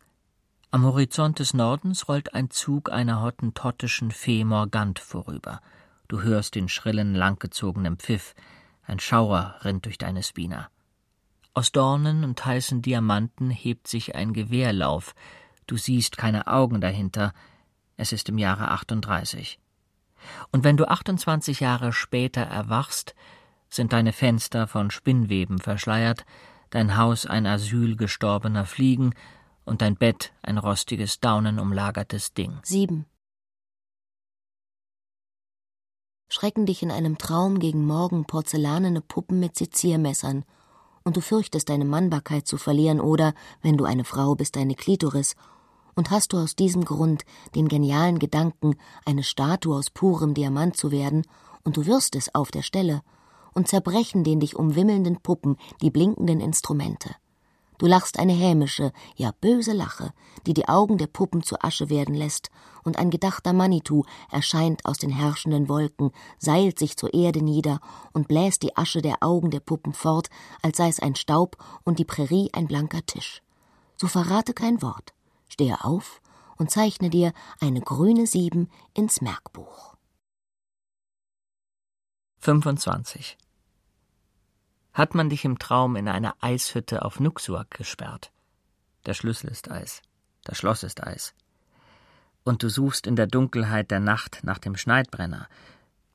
Am 0.71 0.83
Horizont 0.83 1.39
des 1.39 1.53
Nordens 1.53 2.09
rollt 2.09 2.33
ein 2.33 2.49
Zug 2.49 2.91
einer 2.91 3.21
hottentottischen 3.21 4.11
Fee 4.11 4.43
Morgant 4.43 4.99
vorüber. 4.99 5.61
Du 6.09 6.21
hörst 6.21 6.55
den 6.55 6.67
schrillen, 6.67 7.15
langgezogenen 7.15 7.95
Pfiff. 7.95 8.35
Ein 8.83 8.99
Schauer 8.99 9.55
rinnt 9.63 9.85
durch 9.85 9.97
deine 9.97 10.21
Spina. 10.21 10.69
Aus 11.53 11.71
Dornen 11.73 12.23
und 12.23 12.45
heißen 12.45 12.81
Diamanten 12.81 13.49
hebt 13.49 13.87
sich 13.87 14.15
ein 14.15 14.31
Gewehrlauf. 14.31 15.13
Du 15.67 15.75
siehst 15.75 16.17
keine 16.17 16.47
Augen 16.47 16.79
dahinter. 16.79 17.33
Es 17.97 18.13
ist 18.13 18.29
im 18.29 18.37
Jahre 18.37 18.71
38. 18.71 19.59
Und 20.51 20.63
wenn 20.63 20.77
du 20.77 20.87
28 20.87 21.59
Jahre 21.59 21.91
später 21.91 22.41
erwachst, 22.41 23.15
sind 23.69 23.91
deine 23.91 24.13
Fenster 24.13 24.67
von 24.67 24.91
Spinnweben 24.91 25.59
verschleiert, 25.59 26.25
dein 26.69 26.95
Haus 26.97 27.25
ein 27.25 27.45
Asyl 27.45 27.97
gestorbener 27.97 28.65
Fliegen 28.65 29.13
und 29.65 29.81
dein 29.81 29.95
Bett 29.95 30.33
ein 30.41 30.57
rostiges, 30.57 31.19
daunenumlagertes 31.19 32.33
Ding. 32.33 32.59
Sieben. 32.63 33.05
Schrecken 36.29 36.65
dich 36.65 36.81
in 36.81 36.91
einem 36.91 37.17
Traum 37.17 37.59
gegen 37.59 37.85
Morgen 37.85 38.25
porzellanene 38.25 39.01
Puppen 39.01 39.41
mit 39.41 39.57
Seziermessern, 39.57 40.45
und 41.03 41.17
du 41.17 41.21
fürchtest 41.21 41.69
deine 41.69 41.85
Mannbarkeit 41.85 42.47
zu 42.47 42.57
verlieren 42.57 42.99
oder, 42.99 43.33
wenn 43.61 43.77
du 43.77 43.85
eine 43.85 44.03
Frau 44.03 44.35
bist, 44.35 44.55
deine 44.55 44.75
Klitoris, 44.75 45.35
und 45.95 46.09
hast 46.09 46.33
du 46.33 46.37
aus 46.37 46.55
diesem 46.55 46.85
Grund 46.85 47.23
den 47.55 47.67
genialen 47.67 48.19
Gedanken, 48.19 48.75
eine 49.05 49.23
Statue 49.23 49.75
aus 49.75 49.89
purem 49.89 50.33
Diamant 50.33 50.77
zu 50.77 50.91
werden, 50.91 51.23
und 51.63 51.77
du 51.77 51.85
wirst 51.85 52.15
es 52.15 52.33
auf 52.33 52.51
der 52.51 52.61
Stelle, 52.61 53.01
und 53.53 53.67
zerbrechen 53.67 54.23
den 54.23 54.39
dich 54.39 54.55
umwimmelnden 54.55 55.17
Puppen 55.21 55.57
die 55.81 55.91
blinkenden 55.91 56.39
Instrumente. 56.39 57.09
Du 57.81 57.87
lachst 57.87 58.19
eine 58.19 58.33
hämische, 58.33 58.93
ja 59.15 59.31
böse 59.41 59.73
Lache, 59.73 60.13
die 60.45 60.53
die 60.53 60.69
Augen 60.69 60.99
der 60.99 61.07
Puppen 61.07 61.41
zu 61.41 61.59
Asche 61.63 61.89
werden 61.89 62.13
lässt, 62.13 62.51
und 62.83 62.99
ein 62.99 63.09
gedachter 63.09 63.53
Manitou 63.53 64.03
erscheint 64.29 64.85
aus 64.85 64.99
den 64.99 65.09
herrschenden 65.09 65.67
Wolken, 65.67 66.11
seilt 66.37 66.77
sich 66.77 66.95
zur 66.95 67.11
Erde 67.11 67.43
nieder 67.43 67.79
und 68.13 68.27
bläst 68.27 68.61
die 68.61 68.77
Asche 68.77 69.01
der 69.01 69.23
Augen 69.23 69.49
der 69.49 69.61
Puppen 69.61 69.93
fort, 69.93 70.29
als 70.61 70.77
sei 70.77 70.89
es 70.89 70.99
ein 70.99 71.15
Staub 71.15 71.57
und 71.83 71.97
die 71.97 72.05
Prärie 72.05 72.51
ein 72.53 72.67
blanker 72.67 73.03
Tisch. 73.03 73.41
So 73.97 74.05
verrate 74.05 74.53
kein 74.53 74.83
Wort, 74.83 75.15
stehe 75.47 75.83
auf 75.83 76.21
und 76.57 76.69
zeichne 76.69 77.09
dir 77.09 77.33
eine 77.59 77.81
grüne 77.81 78.27
Sieben 78.27 78.69
ins 78.93 79.21
Merkbuch. 79.21 79.95
25. 82.41 83.39
Hat 84.93 85.15
man 85.15 85.29
dich 85.29 85.45
im 85.45 85.57
Traum 85.57 85.95
in 85.95 86.09
eine 86.09 86.33
Eishütte 86.43 87.05
auf 87.05 87.19
Nuxuak 87.19 87.71
gesperrt? 87.71 88.31
Der 89.05 89.13
Schlüssel 89.13 89.49
ist 89.49 89.71
Eis, 89.71 90.01
das 90.43 90.57
Schloss 90.57 90.83
ist 90.83 91.01
Eis. 91.01 91.33
Und 92.43 92.61
du 92.61 92.69
suchst 92.69 93.07
in 93.07 93.15
der 93.15 93.27
Dunkelheit 93.27 93.89
der 93.89 94.01
Nacht 94.01 94.41
nach 94.43 94.57
dem 94.57 94.75
Schneidbrenner. 94.75 95.47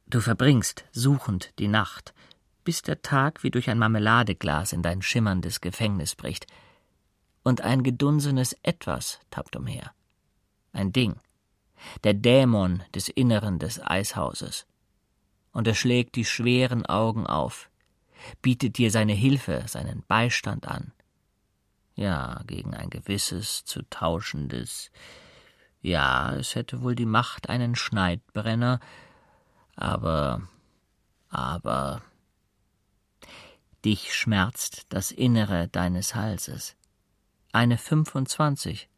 Du 0.06 0.20
verbringst 0.20 0.84
suchend 0.92 1.52
die 1.58 1.68
Nacht, 1.68 2.12
bis 2.64 2.82
der 2.82 3.00
Tag 3.00 3.42
wie 3.42 3.50
durch 3.50 3.70
ein 3.70 3.78
Marmeladeglas 3.78 4.72
in 4.72 4.82
dein 4.82 5.00
schimmerndes 5.00 5.60
Gefängnis 5.60 6.14
bricht. 6.14 6.46
Und 7.42 7.62
ein 7.62 7.82
gedunsenes 7.82 8.56
Etwas 8.62 9.20
tappt 9.30 9.56
umher. 9.56 9.92
Ein 10.72 10.92
Ding. 10.92 11.16
Der 12.04 12.12
Dämon 12.12 12.82
des 12.94 13.08
Inneren 13.08 13.58
des 13.58 13.80
Eishauses. 13.80 14.66
Und 15.52 15.66
er 15.66 15.74
schlägt 15.74 16.16
die 16.16 16.24
schweren 16.24 16.84
Augen 16.84 17.26
auf, 17.26 17.70
bietet 18.42 18.78
dir 18.78 18.90
seine 18.90 19.12
Hilfe, 19.12 19.64
seinen 19.66 20.02
Beistand 20.06 20.66
an. 20.68 20.92
Ja, 21.94 22.42
gegen 22.46 22.74
ein 22.74 22.90
gewisses, 22.90 23.64
zu 23.64 23.82
tauschendes. 23.88 24.90
Ja, 25.80 26.34
es 26.34 26.54
hätte 26.54 26.82
wohl 26.82 26.94
die 26.94 27.06
Macht, 27.06 27.48
einen 27.48 27.74
Schneidbrenner, 27.74 28.80
aber, 29.76 30.42
aber. 31.28 32.02
Dich 33.84 34.14
schmerzt 34.14 34.86
das 34.88 35.10
Innere 35.10 35.68
deines 35.68 36.14
Halses. 36.14 36.76
Eine 37.52 37.78
25, 37.78 38.88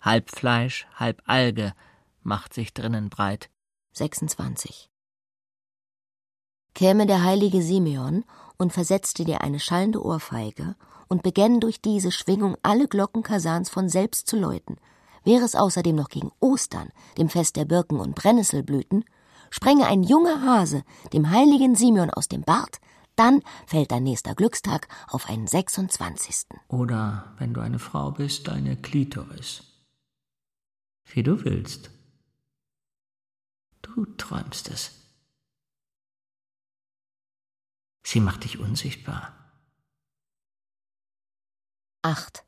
halb 0.00 0.30
Fleisch, 0.30 0.86
halb 0.94 1.22
Alge, 1.26 1.74
macht 2.22 2.54
sich 2.54 2.72
drinnen 2.72 3.10
breit. 3.10 3.50
26. 3.92 4.88
Käme 6.74 7.06
der 7.06 7.24
heilige 7.24 7.62
Simeon 7.62 8.24
und 8.58 8.72
versetzte 8.72 9.24
dir 9.24 9.40
eine 9.40 9.60
schallende 9.60 10.04
Ohrfeige 10.04 10.74
und 11.08 11.22
begänn 11.22 11.60
durch 11.60 11.80
diese 11.80 12.12
Schwingung 12.12 12.56
alle 12.62 12.88
Glocken 12.88 13.22
Kasans 13.22 13.70
von 13.70 13.88
selbst 13.88 14.26
zu 14.26 14.36
läuten, 14.36 14.76
wäre 15.24 15.44
es 15.44 15.54
außerdem 15.54 15.96
noch 15.96 16.08
gegen 16.08 16.32
Ostern, 16.40 16.90
dem 17.16 17.28
Fest 17.28 17.56
der 17.56 17.64
Birken 17.64 18.00
und 18.00 18.14
Brennnesselblüten, 18.14 19.04
sprenge 19.50 19.86
ein 19.86 20.02
junger 20.02 20.42
Hase 20.42 20.82
dem 21.12 21.30
heiligen 21.30 21.74
Simeon 21.74 22.10
aus 22.10 22.28
dem 22.28 22.42
Bart, 22.42 22.80
dann 23.16 23.42
fällt 23.66 23.90
dein 23.90 24.04
nächster 24.04 24.34
Glückstag 24.34 24.88
auf 25.08 25.28
einen 25.28 25.46
26. 25.46 26.46
Oder, 26.68 27.34
wenn 27.38 27.52
du 27.52 27.60
eine 27.60 27.80
Frau 27.80 28.12
bist, 28.12 28.46
deine 28.46 28.76
Klitoris. 28.76 29.62
Wie 31.12 31.22
du 31.22 31.44
willst. 31.44 31.90
Du 33.82 34.04
träumst 34.16 34.70
es. 34.70 34.97
Sie 38.10 38.20
macht 38.20 38.44
dich 38.44 38.58
unsichtbar. 38.58 39.34
8. 42.00 42.42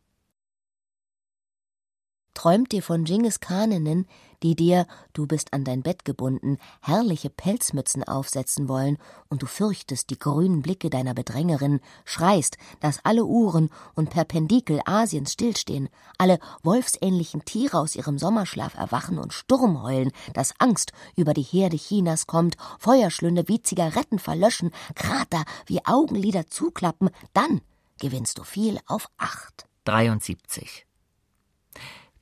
Träumt 2.33 2.73
dir 2.73 2.83
von 2.83 3.05
Genghis 3.05 3.41
Khaninnen, 3.41 4.07
die 4.43 4.55
dir, 4.55 4.86
du 5.12 5.26
bist 5.26 5.53
an 5.53 5.64
dein 5.64 5.82
Bett 5.82 6.05
gebunden, 6.05 6.59
herrliche 6.80 7.30
Pelzmützen 7.30 8.05
aufsetzen 8.05 8.68
wollen, 8.68 8.99
und 9.28 9.43
du 9.43 9.47
fürchtest 9.47 10.11
die 10.11 10.18
grünen 10.18 10.62
Blicke 10.62 10.91
deiner 10.91 11.14
Bedrängerin, 11.14 11.80
schreist, 12.05 12.57
dass 12.80 13.05
alle 13.05 13.24
Uhren 13.24 13.70
und 13.95 14.11
Perpendikel 14.11 14.80
Asiens 14.84 15.32
stillstehen, 15.32 15.88
alle 16.18 16.38
wolfsähnlichen 16.62 17.45
Tiere 17.45 17.78
aus 17.78 17.97
ihrem 17.97 18.18
Sommerschlaf 18.18 18.74
erwachen 18.74 19.18
und 19.18 19.32
Sturm 19.32 19.82
heulen, 19.82 20.12
dass 20.34 20.55
Angst 20.59 20.93
über 21.16 21.34
die 21.34 21.43
Herde 21.43 21.76
Chinas 21.76 22.26
kommt, 22.26 22.57
Feuerschlünde 22.78 23.49
wie 23.49 23.62
Zigaretten 23.62 24.18
verlöschen, 24.18 24.70
Krater 24.95 25.45
wie 25.66 25.84
Augenlider 25.84 26.47
zuklappen, 26.47 27.11
dann 27.32 27.61
gewinnst 27.99 28.38
du 28.38 28.45
viel 28.45 28.78
auf 28.86 29.09
acht. 29.18 29.66
73. 29.84 30.86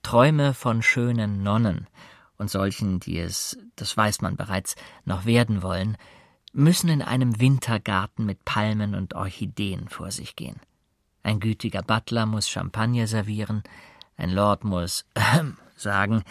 Träume 0.03 0.55
von 0.55 0.83
schönen 0.83 1.43
Nonnen 1.43 1.87
und 2.37 2.51
solchen, 2.51 3.01
die 3.01 3.19
es, 3.19 3.59
das 3.77 3.97
weiß 3.97 4.21
man 4.21 4.37
bereits, 4.37 4.77
noch 5.05 5.25
werden 5.27 5.63
wollen, 5.63 5.97
müssen 6.53 6.89
in 6.89 7.03
einem 7.03 7.41
Wintergarten 7.41 8.25
mit 8.25 8.45
Palmen 8.45 8.95
und 8.95 9.15
Orchideen 9.15 9.89
vor 9.89 10.11
sich 10.11 10.37
gehen. 10.37 10.61
Ein 11.23 11.41
gütiger 11.41 11.83
Butler 11.83 12.27
muss 12.27 12.49
Champagner 12.49 13.07
servieren, 13.07 13.63
ein 14.17 14.31
Lord 14.31 14.65
muss 14.65 15.05
äh, 15.15 15.45
sagen, 15.77 16.25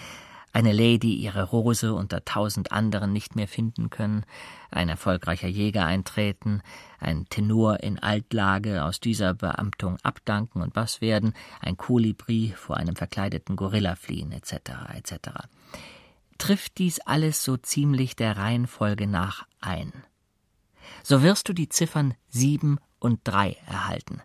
eine 0.54 0.74
Lady 0.74 1.14
ihre 1.14 1.44
Rose 1.44 1.94
unter 1.94 2.26
tausend 2.26 2.72
anderen 2.72 3.14
nicht 3.14 3.36
mehr 3.36 3.48
finden 3.48 3.90
können, 3.90 4.26
ein 4.72 4.90
erfolgreicher 4.90 5.48
Jäger 5.48 5.86
eintreten, 5.86 6.62
ein 7.00 7.26
Tenor 7.30 7.82
in 7.82 8.00
Altlage 8.00 8.84
aus 8.84 9.00
dieser 9.00 9.34
Beamtung 9.34 9.98
abdanken 10.04 10.62
und 10.62 10.76
was 10.76 11.02
werden, 11.02 11.34
ein 11.62 11.78
Kolibri 11.78 12.54
vor 12.56 12.78
einem 12.78 12.96
verkleideten 12.96 13.56
Gorilla 13.56 13.96
fliehen, 13.96 14.32
etc., 14.32 14.72
etc. 14.96 15.30
Trifft 16.38 16.78
dies 16.78 17.00
alles 17.00 17.44
so 17.44 17.58
ziemlich 17.58 18.16
der 18.16 18.38
Reihenfolge 18.38 19.08
nach 19.08 19.46
ein. 19.62 19.92
So 21.04 21.22
wirst 21.24 21.50
du 21.50 21.54
die 21.54 21.70
Ziffern 21.70 22.14
sieben 22.30 22.80
und 23.00 23.22
drei 23.24 23.58
erhalten, 23.66 24.22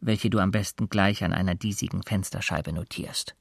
welche 0.00 0.30
du 0.30 0.38
am 0.38 0.50
besten 0.50 0.88
gleich 0.88 1.24
an 1.24 1.32
einer 1.32 1.54
diesigen 1.54 2.02
Fensterscheibe 2.02 2.72
notierst. 2.72 3.34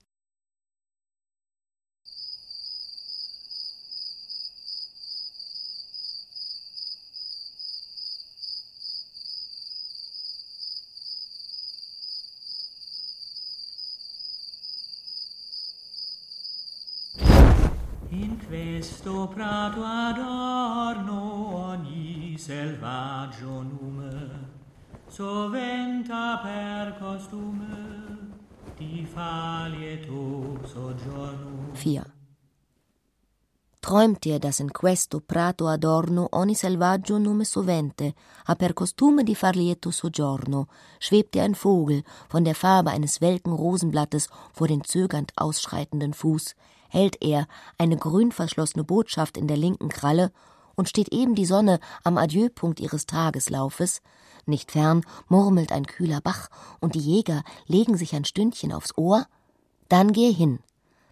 In 18.12 18.40
questo 19.06 19.28
prato 19.28 19.84
adorno 19.84 21.58
ogni 21.58 22.36
selvaggio 22.40 23.62
nume 23.62 24.50
soventa 25.06 26.40
per 26.42 26.98
costume 26.98 28.34
ti 28.76 29.06
fa 29.06 29.68
lieto 29.68 30.58
soggiorno. 30.66 31.74
4. 31.76 32.14
Träumt 33.80 34.18
dir, 34.24 34.40
dass 34.40 34.58
in 34.58 34.72
questo 34.72 35.22
prato 35.22 35.68
adorno 35.68 36.28
ogni 36.32 36.56
selvaggio 36.56 37.20
nume 37.20 37.44
sovente, 37.44 38.16
ha 38.46 38.56
per 38.56 38.74
costume 38.74 39.22
di 39.22 39.36
far 39.36 39.56
lieto 39.56 39.92
soggiorno, 39.92 40.68
schwebt 40.98 41.34
dir 41.34 41.44
ein 41.44 41.54
Vogel 41.54 42.04
von 42.28 42.42
der 42.42 42.56
Farbe 42.56 42.90
eines 42.90 43.22
welken 43.22 43.54
Rosenblattes 43.54 44.30
vor 44.52 44.66
den 44.66 44.82
zögernd 44.84 45.32
ausschreitenden 45.36 46.14
Fuß, 46.14 46.56
hält 46.96 47.22
er 47.22 47.46
eine 47.78 47.98
grün 47.98 48.32
verschlossene 48.32 48.86
Botschaft 48.86 49.36
in 49.36 49.50
der 49.50 49.58
linken 49.58 49.90
Kralle 49.90 50.32
und 50.76 50.88
steht 50.88 51.10
eben 51.10 51.36
die 51.36 51.46
Sonne 51.46 51.82
am 52.06 52.18
Adieupunkt 52.18 52.80
ihres 52.80 53.06
Tageslaufes, 53.06 54.02
nicht 54.46 54.72
fern 54.72 55.06
murmelt 55.28 55.74
ein 55.74 55.88
kühler 55.88 56.22
Bach 56.22 56.50
und 56.80 56.96
die 56.96 57.02
Jäger 57.02 57.44
legen 57.68 57.98
sich 57.98 58.16
ein 58.16 58.24
Stündchen 58.24 58.72
aufs 58.72 58.98
Ohr, 58.98 59.28
dann 59.90 60.14
geh 60.14 60.32
hin, 60.32 60.60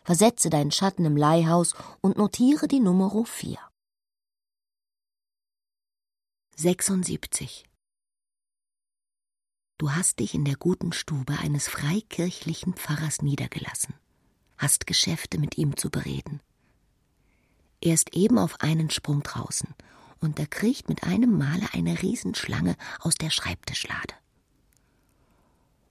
versetze 0.05 0.49
deinen 0.49 0.71
Schatten 0.71 1.03
im 1.03 1.17
Leihhaus 1.17 1.73
und 1.99 2.17
notiere 2.17 2.69
die 2.69 2.79
Nummer 2.79 3.11
4. 3.25 3.57
76. 6.55 7.65
Du 9.77 9.91
hast 9.91 10.19
dich 10.19 10.33
in 10.33 10.45
der 10.45 10.55
guten 10.55 10.93
Stube 10.93 11.37
eines 11.39 11.67
freikirchlichen 11.67 12.73
Pfarrers 12.73 13.21
niedergelassen 13.21 13.95
hast 14.63 14.87
Geschäfte 14.87 15.37
mit 15.37 15.57
ihm 15.57 15.75
zu 15.75 15.89
bereden. 15.89 16.39
Er 17.81 17.93
ist 17.93 18.15
eben 18.15 18.39
auf 18.39 18.61
einen 18.61 18.89
Sprung 18.89 19.21
draußen 19.21 19.67
und 20.21 20.39
da 20.39 20.45
kriecht 20.45 20.87
mit 20.87 21.03
einem 21.03 21.37
Male 21.37 21.67
eine 21.73 22.01
Riesenschlange 22.01 22.77
aus 22.99 23.15
der 23.15 23.29
Schreibtischlade. 23.29 24.13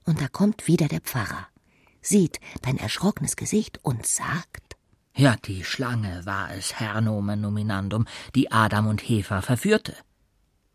Und 0.05 0.19
da 0.19 0.27
kommt 0.27 0.67
wieder 0.67 0.87
der 0.87 1.01
Pfarrer, 1.01 1.47
sieht 2.01 2.39
dein 2.63 2.77
erschrockenes 2.77 3.35
Gesicht 3.35 3.79
und 3.83 4.07
sagt 4.07 4.75
Ja, 5.15 5.35
die 5.45 5.63
Schlange 5.63 6.25
war 6.25 6.51
es, 6.51 6.79
Herr 6.79 6.99
Nomen 6.99 7.41
Nominandum, 7.41 8.07
die 8.33 8.51
Adam 8.51 8.87
und 8.87 9.01
Heva 9.01 9.43
verführte. 9.43 9.95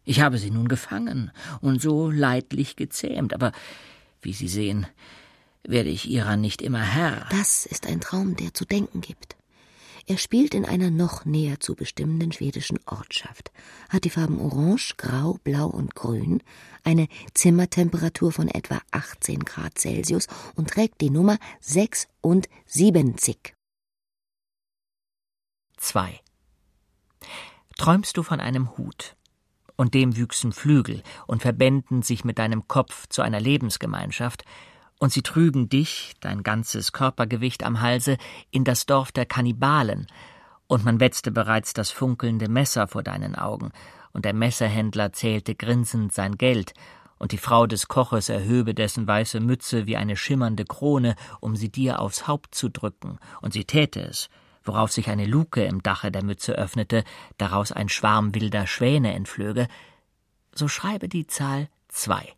Ich 0.04 0.20
habe 0.20 0.38
sie 0.38 0.52
nun 0.52 0.68
gefangen 0.68 1.32
und 1.60 1.82
so 1.82 2.10
leidlich 2.10 2.76
gezähmt, 2.76 3.34
aber 3.34 3.52
wie 4.22 4.32
Sie 4.32 4.48
sehen, 4.48 4.86
werde 5.64 5.90
ich 5.90 6.08
ihrer 6.08 6.36
nicht 6.36 6.62
immer 6.62 6.82
Herr. 6.82 7.26
Das 7.30 7.66
ist 7.66 7.86
ein 7.86 8.00
Traum, 8.00 8.36
der 8.36 8.54
zu 8.54 8.64
denken 8.64 9.00
gibt. 9.00 9.36
Er 10.06 10.16
spielt 10.16 10.54
in 10.54 10.64
einer 10.64 10.90
noch 10.90 11.26
näher 11.26 11.60
zu 11.60 11.74
bestimmenden 11.74 12.32
schwedischen 12.32 12.78
Ortschaft, 12.86 13.52
hat 13.90 14.04
die 14.04 14.10
Farben 14.10 14.40
Orange, 14.40 14.94
Grau, 14.96 15.38
Blau 15.44 15.66
und 15.66 15.94
Grün, 15.94 16.42
eine 16.82 17.08
Zimmertemperatur 17.34 18.32
von 18.32 18.48
etwa 18.48 18.80
18 18.90 19.44
Grad 19.44 19.78
Celsius 19.78 20.26
und 20.54 20.70
trägt 20.70 21.02
die 21.02 21.10
Nummer 21.10 21.36
76. 21.60 23.54
2. 25.76 26.20
Träumst 27.76 28.16
du 28.16 28.22
von 28.22 28.40
einem 28.40 28.78
Hut, 28.78 29.14
und 29.78 29.94
dem 29.94 30.16
wüchsen 30.16 30.52
Flügel 30.52 31.02
und 31.26 31.40
verbänden 31.40 32.02
sich 32.02 32.24
mit 32.24 32.38
deinem 32.38 32.66
Kopf 32.66 33.06
zu 33.08 33.22
einer 33.22 33.40
Lebensgemeinschaft, 33.40 34.44
und 34.98 35.12
sie 35.12 35.22
trügen 35.22 35.68
dich, 35.68 36.14
dein 36.20 36.42
ganzes 36.42 36.92
Körpergewicht 36.92 37.64
am 37.64 37.80
Halse, 37.80 38.18
in 38.50 38.64
das 38.64 38.86
Dorf 38.86 39.12
der 39.12 39.26
Kannibalen, 39.26 40.06
und 40.66 40.84
man 40.84 41.00
wetzte 41.00 41.30
bereits 41.30 41.72
das 41.72 41.90
funkelnde 41.90 42.48
Messer 42.48 42.88
vor 42.88 43.02
deinen 43.02 43.34
Augen, 43.34 43.70
und 44.12 44.24
der 44.24 44.34
Messerhändler 44.34 45.12
zählte 45.12 45.54
grinsend 45.54 46.12
sein 46.12 46.36
Geld, 46.36 46.74
und 47.18 47.32
die 47.32 47.38
Frau 47.38 47.66
des 47.66 47.88
Koches 47.88 48.28
erhöbe 48.28 48.74
dessen 48.74 49.06
weiße 49.06 49.40
Mütze 49.40 49.86
wie 49.86 49.96
eine 49.96 50.16
schimmernde 50.16 50.64
Krone, 50.64 51.16
um 51.40 51.56
sie 51.56 51.70
dir 51.70 52.00
aufs 52.00 52.26
Haupt 52.26 52.54
zu 52.54 52.68
drücken, 52.68 53.18
und 53.40 53.52
sie 53.52 53.64
täte 53.64 54.00
es, 54.00 54.28
worauf 54.62 54.92
sich 54.92 55.08
eine 55.08 55.26
Luke 55.26 55.64
im 55.64 55.82
Dache 55.82 56.12
der 56.12 56.24
Mütze 56.24 56.52
öffnete, 56.52 57.04
daraus 57.38 57.72
ein 57.72 57.88
Schwarm 57.88 58.34
wilder 58.34 58.66
Schwäne 58.66 59.14
entflöge, 59.14 59.68
so 60.54 60.68
schreibe 60.68 61.08
die 61.08 61.26
Zahl 61.26 61.68
zwei. 61.88 62.37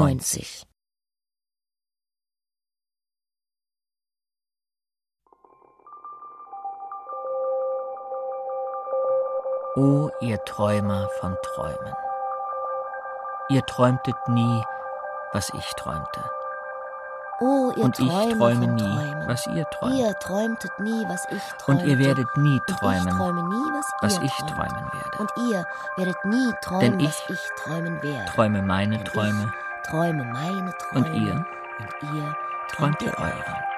90. 0.00 0.66
O 9.76 10.10
ihr 10.20 10.42
Träumer 10.44 11.08
von 11.20 11.36
Träumen. 11.42 11.94
Ihr 13.50 13.62
träumtet 13.66 14.16
nie, 14.28 14.62
was 15.32 15.50
ich 15.50 15.72
träumte. 15.74 16.20
Oh, 17.42 17.72
ihr 17.76 17.84
Und 17.84 17.98
ich 17.98 18.08
Träumer 18.08 18.36
träume 18.38 18.66
von 18.66 18.74
nie, 18.74 18.82
Träumen. 18.82 19.28
was 19.28 19.46
ihr 19.48 19.64
träumt. 19.66 19.94
Ihr 19.94 20.14
träumtet 20.14 20.78
nie, 20.80 21.04
was 21.08 21.26
ich 21.30 21.42
träumte. 21.58 21.82
Und 21.84 21.88
ihr 21.90 21.98
werdet 21.98 22.36
nie 22.36 22.60
träumen, 22.66 23.08
ich 23.08 23.14
träume 23.14 23.42
nie, 23.42 23.72
was, 23.72 23.86
was 24.00 24.18
ich 24.22 24.32
träumt. 24.32 24.50
träumen 24.50 24.92
werde. 24.92 25.18
Und 25.18 25.30
ihr 25.50 25.66
werdet 25.96 26.24
nie 26.24 26.52
träumen, 26.62 26.98
Denn 26.98 27.06
was 27.06 27.22
ich 27.28 27.30
ich 27.30 27.50
träumen 27.62 28.02
werde. 28.02 28.30
Träume 28.32 28.62
meine 28.62 28.96
Denn 28.98 29.04
Träume 29.04 29.52
Ich 29.54 29.69
träume 29.82 30.24
meine 30.24 30.72
Träume. 30.78 31.06
und 31.06 31.14
ihr 31.14 31.46
Und 31.78 32.14
ihr 32.14 32.36
träumt 32.72 33.02
ihr 33.02 33.14
euren. 33.18 33.69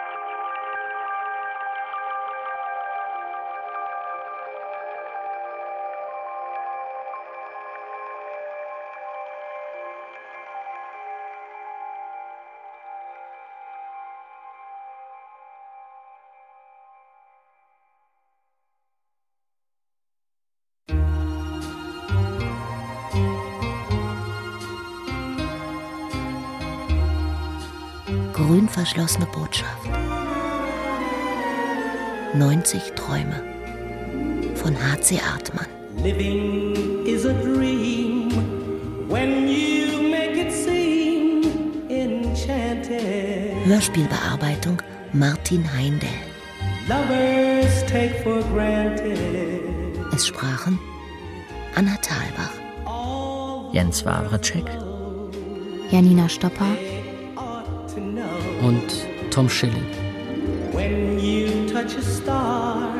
Grün 28.52 28.66
verschlossene 28.68 29.26
Botschaft. 29.34 29.88
90 32.34 32.92
Träume 32.96 33.42
von 34.54 34.74
H.C. 34.74 35.20
Artmann. 35.34 35.66
Living 36.04 37.06
is 37.06 37.24
a 37.24 37.32
dream 37.32 38.30
when 39.08 39.48
you 39.48 40.02
make 40.02 40.36
it 40.36 40.52
seem 40.52 41.42
enchanted. 41.88 43.54
Hörspielbearbeitung 43.64 44.82
Martin 45.14 45.64
Heindel. 45.64 46.10
Lovers 46.88 47.84
take 47.86 48.22
for 48.22 48.42
granted. 48.52 49.62
Es 50.14 50.26
sprachen 50.26 50.78
Anna 51.74 51.96
Thalbach, 52.02 52.52
Jens 53.72 54.04
Wawritschek, 54.04 54.66
Janina 55.90 56.28
Stopper 56.28 56.76
Und 58.62 59.06
Tom 59.30 59.48
Schilling. 59.48 59.86
When 60.72 61.18
you 61.18 61.68
touch 61.72 61.96
a 61.96 62.02
star, 62.02 62.94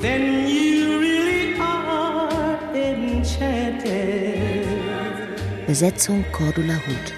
then 0.00 0.46
you 0.46 1.00
really 1.00 1.58
are 1.58 2.58
enchanted. 2.74 4.66
Besetzung 5.66 6.24
Cordula 6.32 6.74
Huth. 6.86 7.12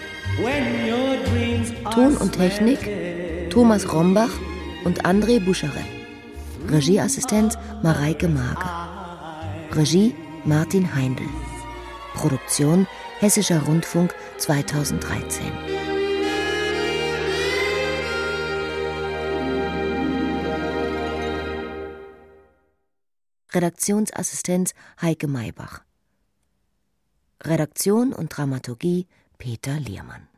Ton 1.92 2.16
und 2.16 2.32
Technik 2.32 3.50
Thomas 3.50 3.92
Rombach 3.92 4.30
und 4.84 5.04
André 5.04 5.40
Buschere. 5.40 5.82
Regieassistenz 6.68 7.56
Mareike 7.82 8.28
Mage. 8.28 8.66
Regie 9.72 10.14
Martin 10.44 10.94
Heindl. 10.94 11.24
Produktion 12.14 12.86
Hessischer 13.18 13.62
Rundfunk 13.62 14.14
2013. 14.38 15.65
Redaktionsassistenz 23.57 24.74
Heike 25.00 25.28
Maybach. 25.28 25.80
Redaktion 27.42 28.12
und 28.12 28.36
Dramaturgie 28.36 29.07
Peter 29.38 29.80
Liermann 29.80 30.28